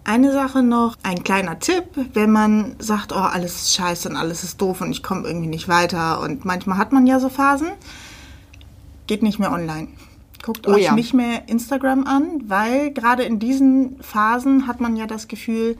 [0.04, 1.84] Eine Sache noch, ein kleiner Tipp,
[2.14, 5.46] wenn man sagt, oh, alles ist scheiße und alles ist doof und ich komme irgendwie
[5.46, 7.68] nicht weiter und manchmal hat man ja so Phasen,
[9.06, 9.88] geht nicht mehr online.
[10.42, 10.94] Guckt Oh euch ja.
[10.94, 15.78] nicht mehr Instagram an, weil gerade in diesen Phasen hat man ja das Gefühl,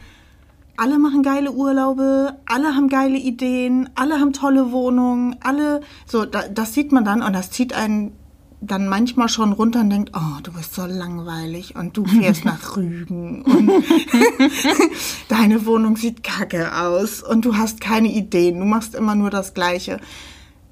[0.82, 6.48] alle machen geile Urlaube, alle haben geile Ideen, alle haben tolle Wohnungen, alle, so, da,
[6.48, 8.10] das sieht man dann und das zieht einen
[8.60, 12.76] dann manchmal schon runter und denkt, oh, du bist so langweilig und du fährst nach
[12.76, 13.70] Rügen und
[15.28, 19.54] deine Wohnung sieht kacke aus und du hast keine Ideen, du machst immer nur das
[19.54, 20.00] Gleiche.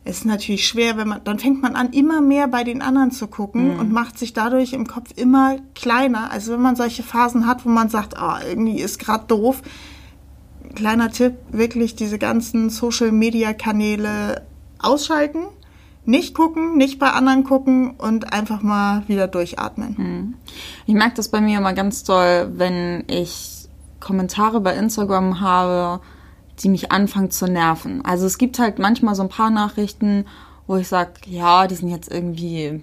[0.02, 3.12] Es ist natürlich schwer, wenn man, dann fängt man an, immer mehr bei den anderen
[3.12, 6.32] zu gucken und macht sich dadurch im Kopf immer kleiner.
[6.32, 9.62] Also wenn man solche Phasen hat, wo man sagt, ah, irgendwie ist gerade doof.
[10.74, 14.46] Kleiner Tipp, wirklich diese ganzen Social-Media-Kanäle
[14.78, 15.44] ausschalten,
[16.04, 20.36] nicht gucken, nicht bei anderen gucken und einfach mal wieder durchatmen.
[20.86, 23.68] Ich merke das bei mir immer ganz toll, wenn ich
[24.00, 26.00] Kommentare bei Instagram habe,
[26.60, 28.04] die mich anfangen zu nerven.
[28.04, 30.24] Also es gibt halt manchmal so ein paar Nachrichten,
[30.66, 32.82] wo ich sage, ja, die sind jetzt irgendwie ein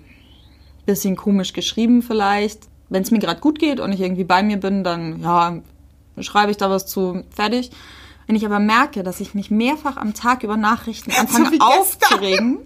[0.86, 2.68] bisschen komisch geschrieben vielleicht.
[2.90, 5.58] Wenn es mir gerade gut geht und ich irgendwie bei mir bin, dann ja,
[6.24, 7.72] schreibe ich da was zu, fertig.
[8.26, 11.68] Wenn ich aber merke, dass ich mich mehrfach am Tag über Nachrichten anfange gestern.
[11.68, 12.60] aufzuregen,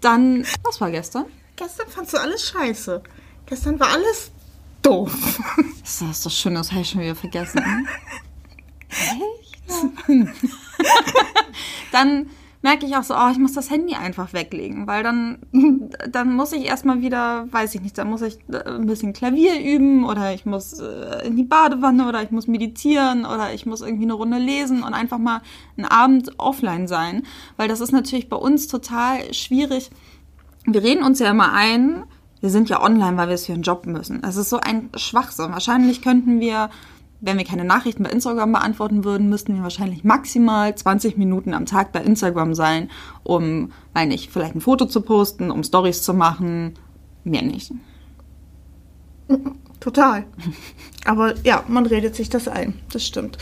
[0.00, 1.24] dann, was war gestern?
[1.56, 3.02] Gestern fandst du alles scheiße.
[3.46, 4.30] Gestern war alles
[4.82, 5.12] doof.
[5.82, 7.62] Das ist doch schön, das habe ich schon wieder vergessen.
[8.88, 9.52] Echt?
[11.92, 12.30] dann
[12.62, 15.38] merke ich auch so, oh, ich muss das Handy einfach weglegen, weil dann,
[16.10, 19.60] dann muss ich erstmal wieder, weiß ich nicht, dann muss ich äh, ein bisschen Klavier
[19.60, 23.80] üben oder ich muss äh, in die Badewanne oder ich muss meditieren oder ich muss
[23.80, 25.42] irgendwie eine Runde lesen und einfach mal
[25.76, 27.24] einen Abend offline sein,
[27.56, 29.90] weil das ist natürlich bei uns total schwierig.
[30.64, 32.04] Wir reden uns ja immer ein,
[32.40, 34.22] wir sind ja online, weil wir es für einen Job müssen.
[34.24, 35.52] Es ist so ein Schwachsinn.
[35.52, 36.70] Wahrscheinlich könnten wir
[37.22, 41.66] wenn wir keine Nachrichten bei Instagram beantworten würden, müssten wir wahrscheinlich maximal 20 Minuten am
[41.66, 42.90] Tag bei Instagram sein,
[43.22, 46.74] um, meine ich, vielleicht ein Foto zu posten, um Stories zu machen.
[47.22, 47.72] Mehr nicht.
[49.80, 50.24] Total.
[51.04, 52.74] Aber ja, man redet sich das ein.
[52.92, 53.38] Das stimmt.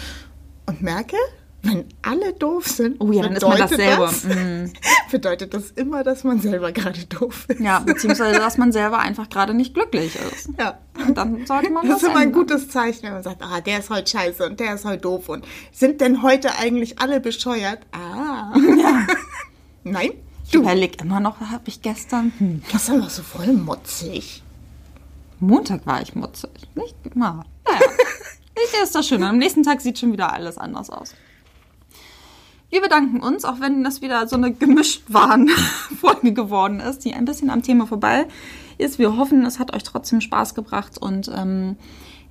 [0.66, 1.16] Und merke,
[1.62, 4.06] wenn alle doof sind, Oh ja, dann ist man das bedeutet selber.
[4.06, 4.72] das- Mhm.
[5.10, 7.60] bedeutet das immer, dass man selber gerade doof ist.
[7.60, 10.48] Ja, beziehungsweise, dass man selber einfach gerade nicht glücklich ist.
[10.58, 10.78] Ja.
[11.06, 13.60] Und dann sollte man Das das, ist immer ein gutes Zeichen, wenn man sagt, ah,
[13.60, 17.20] der ist heute scheiße und der ist heute doof und sind denn heute eigentlich alle
[17.20, 17.80] bescheuert?
[17.92, 18.54] Ah.
[19.84, 20.12] Nein?
[20.46, 22.32] Ich überlege immer noch, habe ich gestern...
[22.38, 24.42] Hm, Gestern war so voll motzig.
[25.38, 26.50] Montag war ich mutzig.
[26.74, 27.44] Nicht immer.
[27.64, 27.78] Naja,
[28.56, 29.22] nicht ist das schön.
[29.22, 31.14] Am nächsten Tag sieht schon wieder alles anders aus.
[32.70, 35.48] Wir bedanken uns, auch wenn das wieder so eine gemischt waren
[36.00, 38.26] Folge geworden ist, die ein bisschen am Thema vorbei
[38.78, 38.98] ist.
[38.98, 41.76] Wir hoffen, es hat euch trotzdem Spaß gebracht und ähm,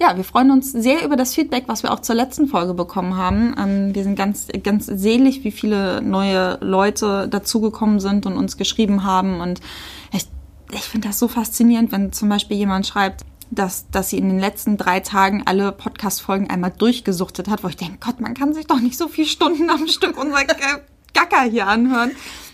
[0.01, 3.17] ja, wir freuen uns sehr über das Feedback, was wir auch zur letzten Folge bekommen
[3.17, 3.53] haben.
[3.59, 9.03] Ähm, wir sind ganz, ganz selig, wie viele neue Leute dazugekommen sind und uns geschrieben
[9.03, 9.59] haben und
[10.13, 10.25] ich
[10.71, 14.39] ich finde das so faszinierend, wenn zum Beispiel jemand schreibt, dass, dass sie in den
[14.39, 18.67] letzten drei Tagen alle Podcast-Folgen einmal durchgesuchtet hat, wo ich denke, Gott, man kann sich
[18.67, 20.43] doch nicht so viele Stunden am Stück unser
[21.13, 22.11] Gacker hier anhören.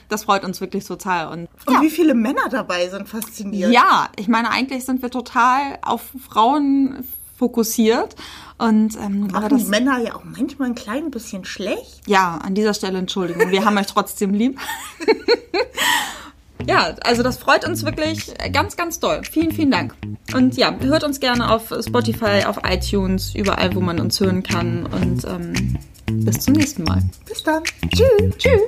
[0.07, 1.27] Das freut uns wirklich total.
[1.27, 3.71] Und Und ja, wie viele Männer dabei sind fasziniert.
[3.71, 7.05] ja, ich meine, eigentlich sind wir total auf Frauen
[7.37, 8.15] fokussiert.
[8.57, 12.01] Und ähm, aber Machen die das, Männer ja auch manchmal ein klein bisschen schlecht.
[12.07, 14.59] ja, an dieser Stelle Entschuldigung, wir haben euch trotzdem lieb.
[16.67, 19.21] Ja, also das freut uns wirklich ganz, ganz doll.
[19.29, 19.95] Vielen, vielen Dank.
[20.33, 24.85] Und ja, hört uns gerne auf Spotify, auf iTunes, überall, wo man uns hören kann.
[24.87, 25.77] Und ähm,
[26.07, 27.01] bis zum nächsten Mal.
[27.27, 27.63] Bis dann.
[27.93, 28.37] Tschüss.
[28.37, 28.61] Tschüss.